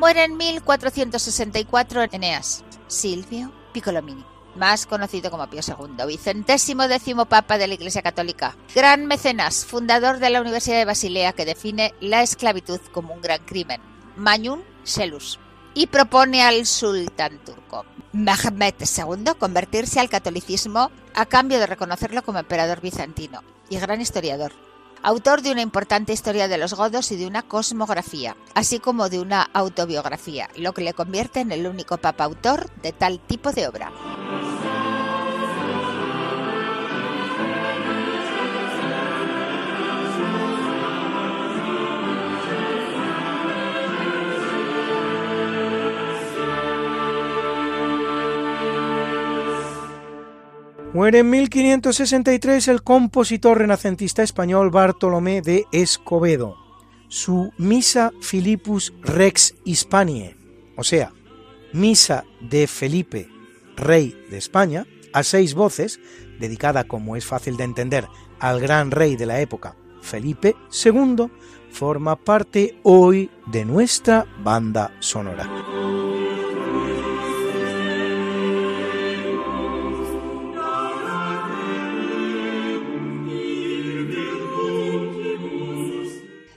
Muere 0.03 0.25
en 0.25 0.37
1464 0.37 2.03
Eneas, 2.11 2.65
Silvio 2.89 3.53
Piccolomini, 3.73 4.25
más 4.57 4.85
conocido 4.85 5.31
como 5.31 5.49
Pío 5.49 5.61
II, 5.65 6.05
vicentésimo 6.09 6.89
décimo 6.89 7.27
papa 7.27 7.57
de 7.57 7.69
la 7.69 7.75
Iglesia 7.75 8.03
Católica, 8.03 8.57
gran 8.75 9.07
mecenas, 9.07 9.65
fundador 9.65 10.19
de 10.19 10.31
la 10.31 10.41
Universidad 10.41 10.79
de 10.79 10.87
Basilea 10.87 11.35
que 11.35 11.45
define 11.45 11.95
la 12.01 12.23
esclavitud 12.23 12.81
como 12.91 13.15
un 13.15 13.21
gran 13.21 13.45
crimen, 13.45 13.81
Mañún 14.17 14.65
Selus, 14.83 15.39
y 15.73 15.87
propone 15.87 16.43
al 16.43 16.67
sultán 16.67 17.39
turco 17.45 17.85
Mehmed 18.13 18.75
II 18.81 19.35
convertirse 19.39 20.01
al 20.01 20.11
catolicismo 20.11 20.91
a 21.15 21.27
cambio 21.27 21.61
de 21.61 21.69
reconocerlo 21.69 22.25
como 22.25 22.41
emperador 22.41 22.81
bizantino 22.81 23.45
y 23.71 23.79
gran 23.79 24.01
historiador 24.01 24.51
autor 25.03 25.43
de 25.43 25.53
una 25.53 25.63
importante 25.63 26.13
historia 26.13 26.49
de 26.49 26.59
los 26.59 26.75
godos 26.75 27.11
y 27.13 27.17
de 27.17 27.27
una 27.27 27.43
cosmografía, 27.43 28.37
así 28.55 28.79
como 28.79 29.09
de 29.09 29.21
una 29.21 29.43
autobiografía, 29.43 30.49
lo 30.57 30.73
que 30.73 30.83
le 30.83 30.95
convierte 30.95 31.41
en 31.41 31.53
el 31.53 31.67
único 31.67 31.99
papa 31.99 32.25
autor 32.25 32.71
de 32.83 32.93
tal 32.93 33.21
tipo 33.21 33.53
de 33.53 33.69
obra. 33.69 33.93
Muere 50.95 51.21
en 51.21 51.31
1563 51.31 52.69
el 52.69 52.83
compositor 52.83 53.57
renacentista 53.57 54.23
español 54.23 54.71
Bartolomé 54.71 55.41
de 55.41 55.65
Escobedo. 55.73 56.59
Su 57.09 57.51
Misa 57.57 58.13
Philippus 58.21 58.93
Rex 59.01 59.55
Hispanie, 59.65 60.37
o 60.77 60.85
sea, 60.85 61.13
Misa 61.73 62.25
de 62.43 62.67
Felipe, 62.67 63.31
rey 63.75 64.27
de 64.31 64.37
España, 64.37 64.87
a 65.15 65.23
seis 65.23 65.55
voces, 65.55 65.99
dedicada, 66.39 66.85
como 66.85 67.17
es 67.17 67.25
fácil 67.25 67.57
de 67.57 67.65
entender, 67.65 68.07
al 68.39 68.61
gran 68.61 68.91
rey 68.91 69.17
de 69.17 69.25
la 69.25 69.41
época, 69.41 69.77
Felipe 70.03 70.57
II, 70.85 71.31
forma 71.71 72.17
parte 72.17 72.79
hoy 72.83 73.31
de 73.47 73.65
nuestra 73.65 74.27
banda 74.43 74.95
sonora. 75.01 75.49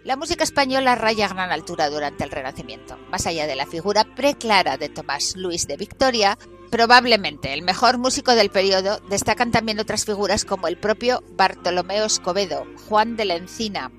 La 0.06 0.16
música 0.16 0.43
española 0.43 0.93
raya 0.93 1.26
a 1.26 1.34
gran 1.34 1.51
altura 1.51 1.89
durante 1.89 2.24
el 2.24 2.30
Renacimiento. 2.30 2.95
Más 3.10 3.26
allá 3.26 3.47
de 3.47 3.56
la 3.56 3.66
figura 3.66 4.03
preclara 4.03 4.78
de 4.78 4.88
Tomás 4.88 5.36
Luis 5.36 5.66
de 5.66 5.78
Victoria, 5.78 6.38
probablemente 6.70 7.51
el 7.56 7.64
mejor 7.64 7.97
músico 7.97 8.36
del 8.36 8.51
periodo, 8.51 8.99
destacan 9.10 9.49
también 9.49 9.80
otras 9.80 10.06
figuras 10.06 10.45
como 10.45 10.68
el 10.68 10.78
propio 10.78 11.24
Bartolomeo 11.32 12.06
Escobedo, 12.06 12.68
Juan 12.88 13.16
de 13.16 13.26
la 13.26 13.36
Encina, 13.36 13.91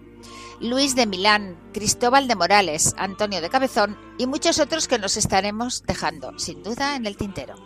Luis 0.60 0.94
de 0.94 1.06
Milán, 1.06 1.58
Cristóbal 1.72 2.28
de 2.28 2.36
Morales, 2.36 2.94
Antonio 2.96 3.40
de 3.40 3.50
Cabezón 3.50 3.98
y 4.16 4.26
muchos 4.26 4.60
otros 4.60 4.86
que 4.86 5.00
nos 5.00 5.16
estaremos 5.16 5.82
dejando, 5.88 6.38
sin 6.38 6.62
duda, 6.62 6.94
en 6.94 7.06
el 7.06 7.16
tintero. 7.16 7.56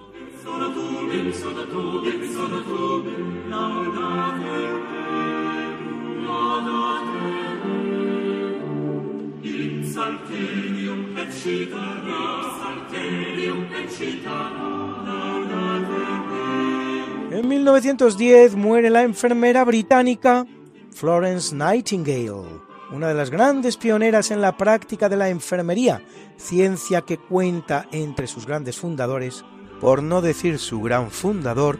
En 17.32 17.48
1910 17.48 18.56
muere 18.56 18.90
la 18.90 19.02
enfermera 19.02 19.64
británica 19.64 20.46
Florence 20.92 21.54
Nightingale, 21.54 22.60
una 22.92 23.08
de 23.08 23.14
las 23.14 23.30
grandes 23.30 23.76
pioneras 23.76 24.30
en 24.30 24.40
la 24.40 24.56
práctica 24.56 25.08
de 25.08 25.16
la 25.16 25.28
enfermería, 25.28 26.02
ciencia 26.36 27.02
que 27.02 27.18
cuenta 27.18 27.88
entre 27.92 28.26
sus 28.26 28.46
grandes 28.46 28.78
fundadores, 28.78 29.44
por 29.80 30.02
no 30.02 30.20
decir 30.20 30.58
su 30.58 30.80
gran 30.82 31.10
fundador, 31.10 31.78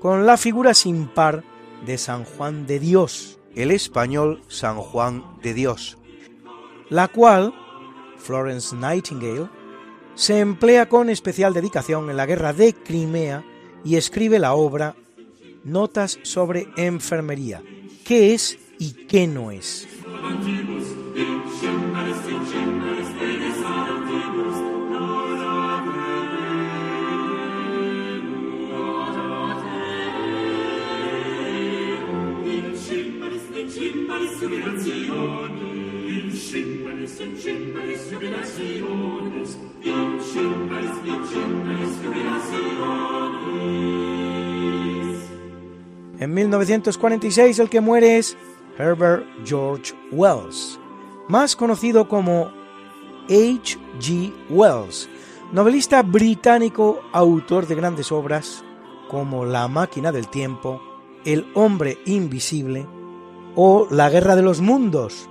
con 0.00 0.26
la 0.26 0.36
figura 0.36 0.74
sin 0.74 1.06
par 1.06 1.44
de 1.84 1.98
San 1.98 2.24
Juan 2.24 2.66
de 2.66 2.80
Dios, 2.80 3.38
el 3.54 3.70
español 3.70 4.42
San 4.48 4.78
Juan 4.78 5.24
de 5.42 5.54
Dios, 5.54 5.99
la 6.90 7.08
cual, 7.08 7.54
Florence 8.18 8.76
Nightingale, 8.76 9.48
se 10.14 10.40
emplea 10.40 10.88
con 10.88 11.08
especial 11.08 11.54
dedicación 11.54 12.10
en 12.10 12.16
la 12.16 12.26
guerra 12.26 12.52
de 12.52 12.74
Crimea 12.74 13.44
y 13.84 13.96
escribe 13.96 14.38
la 14.38 14.52
obra 14.54 14.96
Notas 15.64 16.18
sobre 16.22 16.68
enfermería, 16.76 17.62
qué 18.04 18.34
es 18.34 18.58
y 18.78 18.92
qué 19.06 19.26
no 19.26 19.50
es. 19.50 19.86
En 46.18 46.34
1946 46.34 47.58
el 47.60 47.70
que 47.70 47.80
muere 47.80 48.18
es 48.18 48.36
Herbert 48.76 49.24
George 49.44 49.94
Wells, 50.10 50.78
más 51.28 51.54
conocido 51.54 52.08
como 52.08 52.50
H. 53.28 53.78
G. 54.00 54.32
Wells, 54.50 55.08
novelista 55.52 56.02
británico, 56.02 57.00
autor 57.12 57.66
de 57.68 57.76
grandes 57.76 58.10
obras 58.10 58.64
como 59.08 59.44
La 59.44 59.68
máquina 59.68 60.12
del 60.12 60.28
tiempo, 60.28 60.82
El 61.24 61.46
hombre 61.54 61.98
invisible 62.04 62.86
o 63.54 63.86
La 63.90 64.10
guerra 64.10 64.34
de 64.34 64.42
los 64.42 64.60
mundos, 64.60 65.28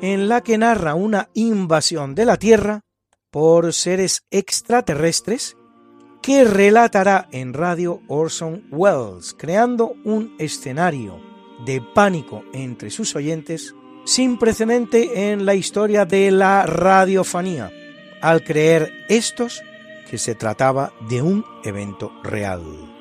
en 0.00 0.28
la 0.28 0.42
que 0.42 0.58
narra 0.58 0.94
una 0.94 1.30
invasión 1.34 2.14
de 2.14 2.24
la 2.24 2.36
Tierra 2.36 2.82
por 3.30 3.72
seres 3.72 4.24
extraterrestres 4.30 5.56
que 6.22 6.44
relatará 6.44 7.28
en 7.30 7.52
radio 7.52 8.00
Orson 8.08 8.64
Welles, 8.70 9.34
creando 9.38 9.94
un 10.04 10.34
escenario 10.38 11.20
de 11.64 11.80
pánico 11.94 12.44
entre 12.52 12.90
sus 12.90 13.14
oyentes 13.14 13.74
sin 14.04 14.38
precedente 14.38 15.30
en 15.30 15.46
la 15.46 15.54
historia 15.54 16.04
de 16.04 16.30
la 16.30 16.64
radiofonía, 16.66 17.70
al 18.20 18.42
creer 18.44 18.92
estos 19.08 19.62
que 20.10 20.18
se 20.18 20.34
trataba 20.34 20.92
de 21.08 21.22
un 21.22 21.44
evento 21.64 22.12
real. 22.22 22.95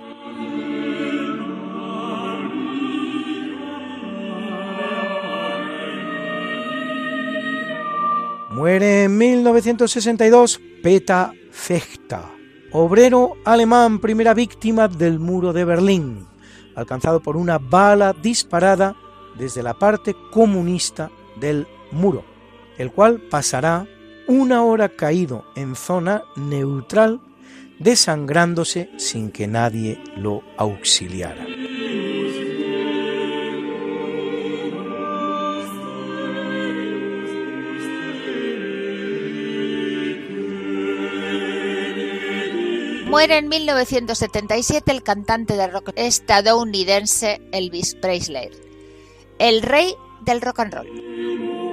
Muere 8.55 9.03
en 9.03 9.17
1962 9.17 10.61
Peta 10.81 11.33
Fechta, 11.51 12.31
obrero 12.71 13.33
alemán, 13.43 13.99
primera 13.99 14.33
víctima 14.33 14.87
del 14.87 15.19
muro 15.19 15.51
de 15.51 15.65
Berlín, 15.65 16.25
alcanzado 16.73 17.19
por 17.19 17.35
una 17.35 17.57
bala 17.57 18.13
disparada 18.13 18.95
desde 19.37 19.61
la 19.61 19.73
parte 19.73 20.15
comunista 20.31 21.11
del 21.37 21.67
muro, 21.91 22.23
el 22.77 22.93
cual 22.93 23.19
pasará 23.29 23.87
una 24.25 24.63
hora 24.63 24.87
caído 24.87 25.43
en 25.57 25.75
zona 25.75 26.23
neutral, 26.37 27.19
desangrándose 27.79 28.89
sin 28.95 29.31
que 29.31 29.47
nadie 29.47 30.01
lo 30.15 30.43
auxiliara. 30.55 31.45
Muere 43.05 43.37
en 43.37 43.47
1977 43.47 44.91
el 44.91 45.03
cantante 45.03 45.55
de 45.55 45.67
rock 45.67 45.91
estadounidense 45.95 47.39
Elvis 47.51 47.95
Presley, 47.95 48.49
el 49.37 49.61
rey 49.61 49.95
del 50.21 50.41
rock 50.41 50.59
and 50.59 50.73
roll. 50.73 51.64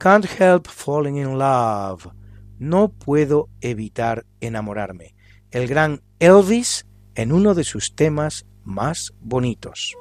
Can't 0.00 0.24
help 0.40 0.66
falling 0.66 1.18
in 1.18 1.36
love. 1.36 2.10
No 2.58 2.88
puedo 2.88 3.50
evitar 3.60 4.24
enamorarme. 4.40 5.14
El 5.50 5.68
gran 5.68 6.00
Elvis 6.18 6.86
en 7.14 7.32
uno 7.32 7.52
de 7.54 7.64
sus 7.64 7.94
temas 7.94 8.46
más 8.64 9.12
bonitos. 9.20 9.94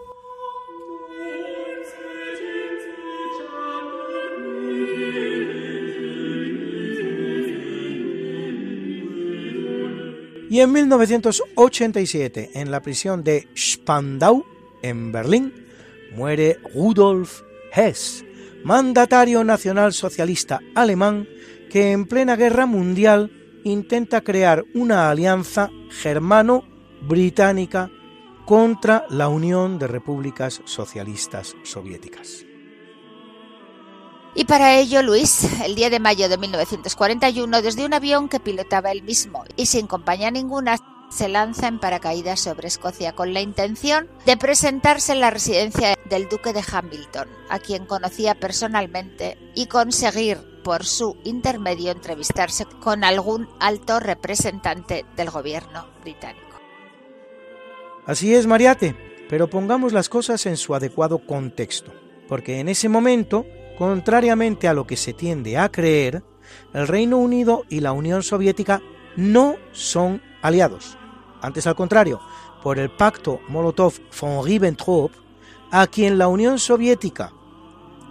Y 10.49 10.61
en 10.61 10.71
1987, 10.71 12.51
en 12.53 12.71
la 12.71 12.81
prisión 12.81 13.25
de 13.25 13.49
Spandau, 13.53 14.45
en 14.81 15.11
Berlín, 15.11 15.67
muere 16.15 16.57
Rudolf 16.73 17.41
Hess, 17.73 18.23
mandatario 18.63 19.43
nacionalsocialista 19.43 20.59
alemán 20.75 21.27
que 21.69 21.91
en 21.91 22.05
plena 22.05 22.35
guerra 22.35 22.65
mundial 22.65 23.31
intenta 23.63 24.21
crear 24.21 24.65
una 24.73 25.09
alianza 25.09 25.69
germano-británica 25.89 27.91
contra 28.45 29.05
la 29.09 29.27
Unión 29.27 29.77
de 29.77 29.87
Repúblicas 29.87 30.61
Socialistas 30.65 31.55
Soviéticas. 31.63 32.45
Y 34.35 34.45
para 34.45 34.77
ello, 34.77 35.01
Luis, 35.01 35.43
el 35.65 35.75
10 35.75 35.91
de 35.91 35.99
mayo 35.99 36.29
de 36.29 36.37
1941, 36.37 37.61
desde 37.61 37.85
un 37.85 37.93
avión 37.93 38.29
que 38.29 38.39
pilotaba 38.39 38.91
él 38.91 39.03
mismo 39.03 39.43
y 39.55 39.65
sin 39.65 39.87
compañía 39.87 40.31
ninguna, 40.31 40.77
se 41.09 41.27
lanza 41.27 41.67
en 41.67 41.79
paracaídas 41.79 42.39
sobre 42.39 42.67
Escocia 42.67 43.13
con 43.13 43.33
la 43.33 43.41
intención 43.41 44.07
de 44.25 44.37
presentarse 44.37 45.13
en 45.13 45.19
la 45.19 45.31
residencia 45.31 45.95
del 46.05 46.29
duque 46.29 46.53
de 46.53 46.63
Hamilton, 46.71 47.27
a 47.49 47.59
quien 47.59 47.85
conocía 47.85 48.35
personalmente, 48.35 49.37
y 49.55 49.65
conseguir 49.65 50.37
por 50.63 50.85
su 50.85 51.17
intermedio 51.23 51.91
entrevistarse 51.91 52.65
con 52.79 53.03
algún 53.03 53.49
alto 53.59 53.99
representante 53.99 55.05
del 55.15 55.29
gobierno 55.29 55.87
británico. 56.01 56.45
Así 58.05 58.33
es, 58.35 58.45
Mariate, 58.45 58.95
pero 59.29 59.49
pongamos 59.49 59.93
las 59.93 60.09
cosas 60.09 60.45
en 60.45 60.57
su 60.57 60.75
adecuado 60.75 61.25
contexto, 61.25 61.91
porque 62.27 62.59
en 62.59 62.69
ese 62.69 62.89
momento, 62.89 63.45
contrariamente 63.77 64.67
a 64.67 64.73
lo 64.73 64.85
que 64.85 64.97
se 64.97 65.13
tiende 65.13 65.57
a 65.57 65.69
creer, 65.69 66.23
el 66.73 66.87
Reino 66.87 67.17
Unido 67.17 67.65
y 67.69 67.79
la 67.79 67.91
Unión 67.91 68.23
Soviética 68.23 68.81
no 69.15 69.55
son 69.71 70.21
aliados. 70.41 70.98
Antes 71.41 71.67
al 71.67 71.75
contrario, 71.75 72.19
por 72.61 72.79
el 72.79 72.89
pacto 72.89 73.39
Molotov-von 73.47 74.45
Ribbentrop, 74.45 75.11
a 75.71 75.87
quien 75.87 76.17
la 76.17 76.27
Unión 76.27 76.59
Soviética, 76.59 77.31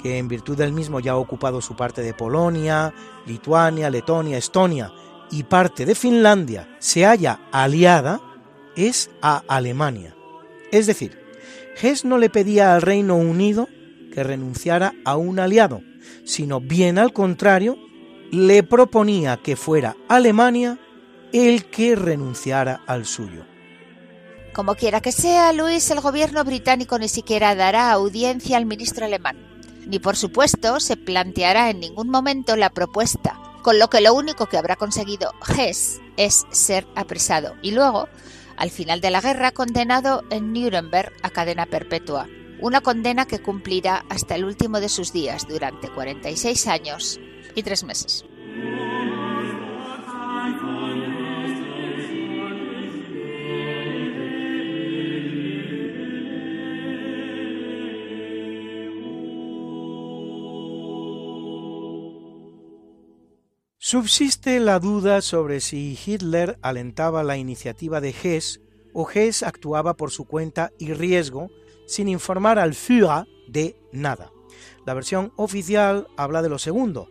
que 0.02 0.18
en 0.18 0.28
virtud 0.28 0.56
del 0.56 0.72
mismo 0.72 1.00
ya 1.00 1.12
ha 1.12 1.16
ocupado 1.16 1.60
su 1.60 1.74
parte 1.76 2.02
de 2.02 2.14
Polonia, 2.14 2.94
Lituania, 3.26 3.90
Letonia, 3.90 4.38
Estonia 4.38 4.92
y 5.30 5.42
parte 5.42 5.84
de 5.84 5.94
Finlandia, 5.94 6.68
se 6.78 7.04
haya 7.04 7.40
aliada, 7.52 8.20
es 8.76 9.10
a 9.20 9.42
Alemania. 9.48 10.14
Es 10.70 10.86
decir, 10.86 11.18
Hess 11.80 12.04
no 12.04 12.18
le 12.18 12.30
pedía 12.30 12.74
al 12.74 12.82
Reino 12.82 13.16
Unido 13.16 13.68
que 14.12 14.22
renunciara 14.22 14.94
a 15.04 15.16
un 15.16 15.38
aliado, 15.38 15.82
sino 16.24 16.60
bien 16.60 16.98
al 16.98 17.12
contrario, 17.12 17.76
le 18.30 18.62
proponía 18.62 19.38
que 19.38 19.56
fuera 19.56 19.96
Alemania 20.08 20.78
el 21.32 21.66
que 21.66 21.96
renunciara 21.96 22.80
al 22.86 23.06
suyo. 23.06 23.44
Como 24.52 24.74
quiera 24.74 25.00
que 25.00 25.12
sea, 25.12 25.52
Luis, 25.52 25.90
el 25.90 26.00
gobierno 26.00 26.42
británico 26.42 26.98
ni 26.98 27.08
siquiera 27.08 27.54
dará 27.54 27.92
audiencia 27.92 28.56
al 28.56 28.66
ministro 28.66 29.04
alemán, 29.04 29.36
ni 29.86 29.98
por 29.98 30.16
supuesto 30.16 30.80
se 30.80 30.96
planteará 30.96 31.70
en 31.70 31.80
ningún 31.80 32.08
momento 32.08 32.56
la 32.56 32.70
propuesta, 32.70 33.38
con 33.62 33.78
lo 33.78 33.88
que 33.88 34.00
lo 34.00 34.14
único 34.14 34.46
que 34.46 34.56
habrá 34.56 34.76
conseguido 34.76 35.32
Hess 35.56 36.00
es 36.16 36.44
ser 36.50 36.86
apresado 36.96 37.54
y 37.62 37.70
luego, 37.70 38.08
al 38.56 38.70
final 38.70 39.00
de 39.00 39.10
la 39.10 39.20
guerra, 39.20 39.52
condenado 39.52 40.24
en 40.30 40.52
Nuremberg 40.52 41.12
a 41.22 41.30
cadena 41.30 41.66
perpetua, 41.66 42.26
una 42.60 42.80
condena 42.80 43.26
que 43.26 43.38
cumplirá 43.38 44.04
hasta 44.08 44.34
el 44.34 44.44
último 44.44 44.80
de 44.80 44.88
sus 44.88 45.12
días 45.12 45.46
durante 45.46 45.88
46 45.88 46.66
años 46.66 47.20
y 47.54 47.62
tres 47.62 47.84
meses. 47.84 48.24
Subsiste 63.90 64.60
la 64.60 64.80
duda 64.80 65.22
sobre 65.22 65.62
si 65.62 65.98
Hitler 66.04 66.58
alentaba 66.60 67.22
la 67.22 67.38
iniciativa 67.38 68.02
de 68.02 68.10
Hess 68.10 68.60
o 68.92 69.08
Hess 69.10 69.42
actuaba 69.42 69.94
por 69.94 70.10
su 70.10 70.26
cuenta 70.26 70.72
y 70.78 70.92
riesgo 70.92 71.48
sin 71.86 72.10
informar 72.10 72.58
al 72.58 72.74
Führer 72.74 73.26
de 73.48 73.80
nada. 73.90 74.30
La 74.84 74.92
versión 74.92 75.32
oficial 75.36 76.06
habla 76.18 76.42
de 76.42 76.50
lo 76.50 76.58
segundo. 76.58 77.10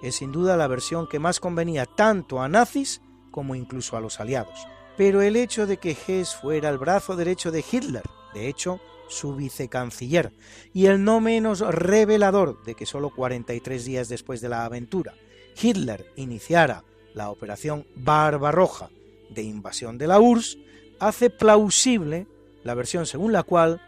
Es 0.00 0.14
sin 0.14 0.30
duda 0.30 0.56
la 0.56 0.68
versión 0.68 1.08
que 1.08 1.18
más 1.18 1.40
convenía 1.40 1.86
tanto 1.86 2.40
a 2.40 2.48
nazis 2.48 3.02
como 3.32 3.56
incluso 3.56 3.96
a 3.96 4.00
los 4.00 4.20
aliados. 4.20 4.68
Pero 4.96 5.22
el 5.22 5.34
hecho 5.34 5.66
de 5.66 5.78
que 5.78 5.96
Hess 6.06 6.36
fuera 6.36 6.68
el 6.68 6.78
brazo 6.78 7.16
derecho 7.16 7.50
de 7.50 7.64
Hitler, 7.68 8.04
de 8.32 8.46
hecho, 8.46 8.78
su 9.08 9.34
vicecanciller, 9.34 10.32
y 10.72 10.86
el 10.86 11.02
no 11.02 11.18
menos 11.18 11.58
revelador 11.58 12.62
de 12.62 12.76
que 12.76 12.86
solo 12.86 13.10
43 13.10 13.84
días 13.84 14.08
después 14.08 14.40
de 14.40 14.50
la 14.50 14.64
aventura, 14.64 15.14
Hitler 15.60 16.06
iniciara 16.16 16.84
la 17.14 17.30
operación 17.30 17.86
Barbarroja 17.94 18.90
de 19.30 19.42
invasión 19.42 19.98
de 19.98 20.06
la 20.06 20.20
URSS, 20.20 20.58
hace 20.98 21.30
plausible 21.30 22.26
la 22.64 22.74
versión 22.74 23.06
según 23.06 23.32
la 23.32 23.42
cual 23.42 23.80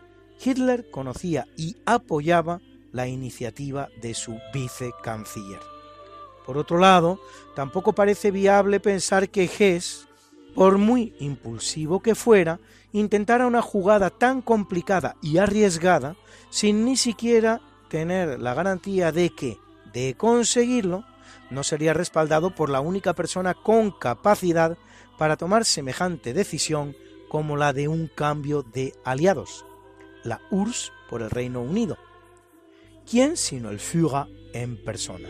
Hitler 0.42 0.90
conocía 0.90 1.46
y 1.56 1.76
apoyaba 1.86 2.60
la 2.92 3.08
iniciativa 3.08 3.88
de 4.00 4.14
su 4.14 4.38
vicecanciller. 4.52 5.60
Por 6.46 6.58
otro 6.58 6.78
lado, 6.78 7.20
tampoco 7.54 7.92
parece 7.92 8.30
viable 8.30 8.80
pensar 8.80 9.30
que 9.30 9.44
Hess, 9.58 10.06
por 10.54 10.78
muy 10.78 11.14
impulsivo 11.18 12.00
que 12.00 12.14
fuera, 12.14 12.60
intentara 12.92 13.46
una 13.46 13.62
jugada 13.62 14.10
tan 14.10 14.42
complicada 14.42 15.16
y 15.22 15.38
arriesgada 15.38 16.16
sin 16.50 16.84
ni 16.84 16.96
siquiera 16.96 17.60
tener 17.88 18.40
la 18.40 18.54
garantía 18.54 19.10
de 19.10 19.30
que, 19.30 19.58
de 19.92 20.14
conseguirlo, 20.14 21.04
no 21.50 21.62
sería 21.62 21.94
respaldado 21.94 22.54
por 22.54 22.70
la 22.70 22.80
única 22.80 23.14
persona 23.14 23.54
con 23.54 23.90
capacidad 23.90 24.76
para 25.18 25.36
tomar 25.36 25.64
semejante 25.64 26.32
decisión 26.32 26.96
como 27.28 27.56
la 27.56 27.72
de 27.72 27.88
un 27.88 28.08
cambio 28.08 28.62
de 28.62 28.94
aliados, 29.04 29.64
la 30.22 30.40
URSS 30.50 30.92
por 31.08 31.22
el 31.22 31.30
Reino 31.30 31.60
Unido. 31.62 31.98
¿Quién 33.08 33.36
sino 33.36 33.70
el 33.70 33.80
Führer 33.80 34.26
en 34.52 34.82
persona? 34.82 35.28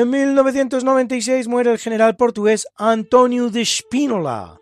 En 0.00 0.08
1996 0.08 1.46
muere 1.46 1.72
el 1.72 1.78
general 1.78 2.16
portugués 2.16 2.66
António 2.78 3.50
de 3.50 3.66
Spínola, 3.66 4.58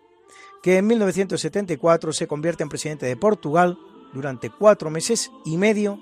que 0.61 0.75
en 0.75 0.87
1974 0.87 2.11
se 2.11 2.27
convierte 2.27 2.63
en 2.63 2.67
presidente 2.67 3.05
de 3.05 3.15
Portugal 3.15 3.77
durante 4.11 4.49
cuatro 4.49 4.89
meses 4.89 5.31
y 5.45 5.55
medio, 5.55 5.97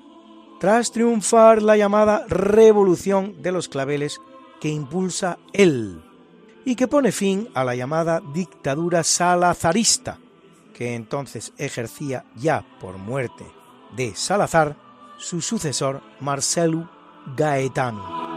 tras 0.60 0.92
triunfar 0.92 1.62
la 1.62 1.78
llamada 1.78 2.26
Revolución 2.28 3.40
de 3.44 3.52
los 3.52 3.70
Claveles 3.70 4.20
que 4.60 4.70
impulsa 4.70 5.38
él 5.54 6.02
y 6.66 6.76
que 6.76 6.88
pone 6.88 7.12
fin 7.12 7.48
a 7.54 7.64
la 7.64 7.76
llamada 7.76 8.24
dictadura 8.34 9.04
salazarista, 9.04 10.18
que 10.74 10.96
entonces 10.96 11.54
ejercía 11.60 12.26
ya 12.36 12.66
por 12.80 12.98
muerte 12.98 13.46
de 13.96 14.16
Salazar 14.16 14.76
su 15.20 15.42
sucesor 15.42 16.02
Marcelo 16.22 16.90
Gaetano. 17.36 18.37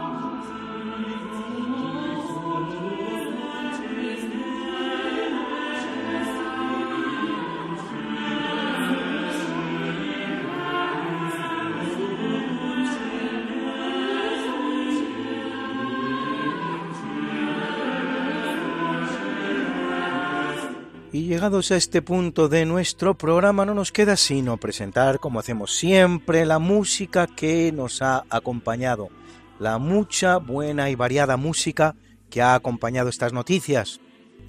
Llegados 21.41 21.71
a 21.71 21.75
este 21.75 22.03
punto 22.03 22.49
de 22.49 22.65
nuestro 22.65 23.17
programa 23.17 23.65
no 23.65 23.73
nos 23.73 23.91
queda 23.91 24.15
sino 24.15 24.57
presentar, 24.57 25.17
como 25.17 25.39
hacemos 25.39 25.75
siempre, 25.75 26.45
la 26.45 26.59
música 26.59 27.25
que 27.25 27.71
nos 27.71 28.03
ha 28.03 28.25
acompañado, 28.29 29.09
la 29.57 29.79
mucha, 29.79 30.37
buena 30.37 30.91
y 30.91 30.95
variada 30.95 31.37
música 31.37 31.95
que 32.29 32.43
ha 32.43 32.53
acompañado 32.53 33.09
estas 33.09 33.33
noticias. 33.33 34.01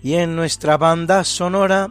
Y 0.02 0.16
en 0.16 0.36
nuestra 0.36 0.76
banda 0.76 1.24
sonora, 1.24 1.88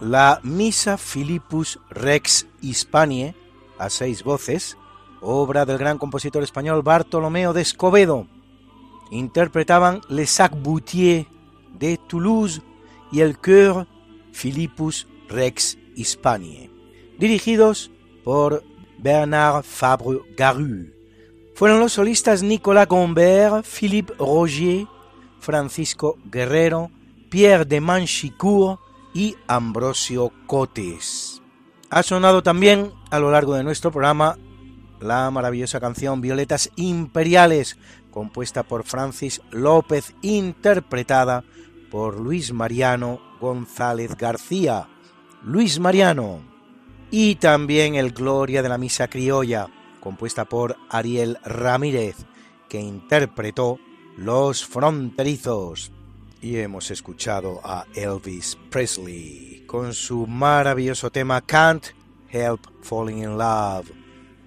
la 0.00 0.38
Misa 0.44 0.98
Philippus 0.98 1.80
Rex 1.90 2.46
Hispanie, 2.60 3.34
a 3.76 3.90
seis 3.90 4.22
voces, 4.22 4.78
obra 5.20 5.66
del 5.66 5.78
gran 5.78 5.98
compositor 5.98 6.44
español 6.44 6.82
Bartolomeo 6.82 7.52
de 7.54 7.62
Escobedo. 7.62 8.28
Interpretaban 9.10 10.00
Les 10.08 10.30
Sac 10.30 10.52
Boutier 10.56 11.26
de 11.76 11.98
Toulouse 12.06 12.62
y 13.10 13.20
el 13.20 13.36
Chœur 13.40 13.88
Philippus 14.34 15.06
Rex 15.28 15.78
Hispanie, 15.94 16.70
dirigidos 17.18 17.90
por 18.24 18.62
Bernard 18.98 19.62
Fabre 19.62 20.20
Garu. 20.36 20.92
Fueron 21.54 21.80
los 21.80 21.92
solistas 21.92 22.42
Nicolas 22.42 22.88
Gombert, 22.88 23.64
Philippe 23.64 24.12
Rogier, 24.18 24.86
Francisco 25.38 26.18
Guerrero, 26.24 26.90
Pierre 27.30 27.64
de 27.64 27.80
Manchicourt, 27.80 28.80
y 29.14 29.36
Ambrosio 29.46 30.32
Cotes. 30.46 31.40
Ha 31.88 32.02
sonado 32.02 32.42
también 32.42 32.92
a 33.10 33.20
lo 33.20 33.30
largo 33.30 33.54
de 33.54 33.62
nuestro 33.62 33.92
programa 33.92 34.36
la 35.00 35.30
maravillosa 35.30 35.80
canción 35.80 36.20
Violetas 36.20 36.70
Imperiales, 36.76 37.78
compuesta 38.10 38.64
por 38.64 38.84
Francis 38.84 39.40
López, 39.50 40.14
interpretada 40.22 41.44
por 41.94 42.18
Luis 42.18 42.52
Mariano 42.52 43.20
González 43.40 44.16
García. 44.16 44.88
Luis 45.44 45.78
Mariano. 45.78 46.40
Y 47.12 47.36
también 47.36 47.94
el 47.94 48.10
Gloria 48.10 48.64
de 48.64 48.68
la 48.68 48.78
Misa 48.78 49.06
Criolla, 49.06 49.68
compuesta 50.00 50.44
por 50.44 50.76
Ariel 50.90 51.38
Ramírez, 51.44 52.16
que 52.68 52.80
interpretó 52.80 53.78
Los 54.16 54.66
Fronterizos. 54.66 55.92
Y 56.42 56.56
hemos 56.56 56.90
escuchado 56.90 57.60
a 57.62 57.86
Elvis 57.94 58.58
Presley 58.70 59.62
con 59.64 59.94
su 59.94 60.26
maravilloso 60.26 61.12
tema 61.12 61.42
Can't 61.42 61.86
Help 62.28 62.60
Falling 62.82 63.18
in 63.18 63.38
Love. 63.38 63.88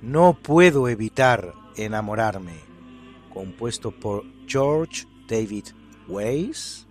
No 0.02 0.34
puedo 0.34 0.90
evitar 0.90 1.54
enamorarme, 1.78 2.60
compuesto 3.34 3.92
por 3.92 4.26
George 4.48 5.06
David 5.30 5.68
Weiss, 6.10 6.87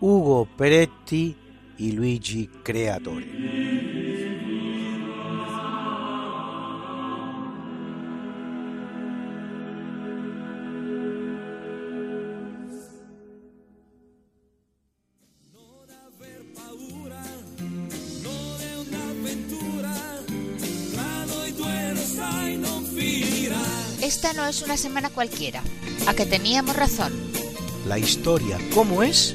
Hugo 0.00 0.46
Peretti 0.56 1.34
y 1.78 1.92
Luigi 1.92 2.48
Creatore. 2.62 3.26
Esta 24.02 24.32
no 24.34 24.46
es 24.46 24.62
una 24.62 24.76
semana 24.76 25.10
cualquiera, 25.10 25.62
a 26.06 26.14
que 26.14 26.26
teníamos 26.26 26.76
razón. 26.76 27.12
La 27.86 27.98
historia, 27.98 28.58
¿cómo 28.72 29.02
es? 29.02 29.34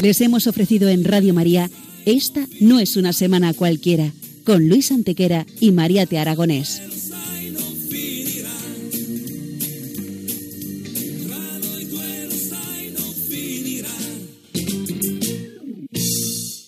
Les 0.00 0.20
hemos 0.20 0.46
ofrecido 0.46 0.88
en 0.88 1.04
Radio 1.04 1.34
María 1.34 1.70
Esta 2.06 2.46
no 2.60 2.78
es 2.78 2.96
una 2.96 3.12
semana 3.12 3.52
cualquiera, 3.52 4.12
con 4.44 4.68
Luis 4.68 4.92
Antequera 4.92 5.44
y 5.60 5.72
María 5.72 6.06
Te 6.06 6.18
Aragonés. 6.18 6.97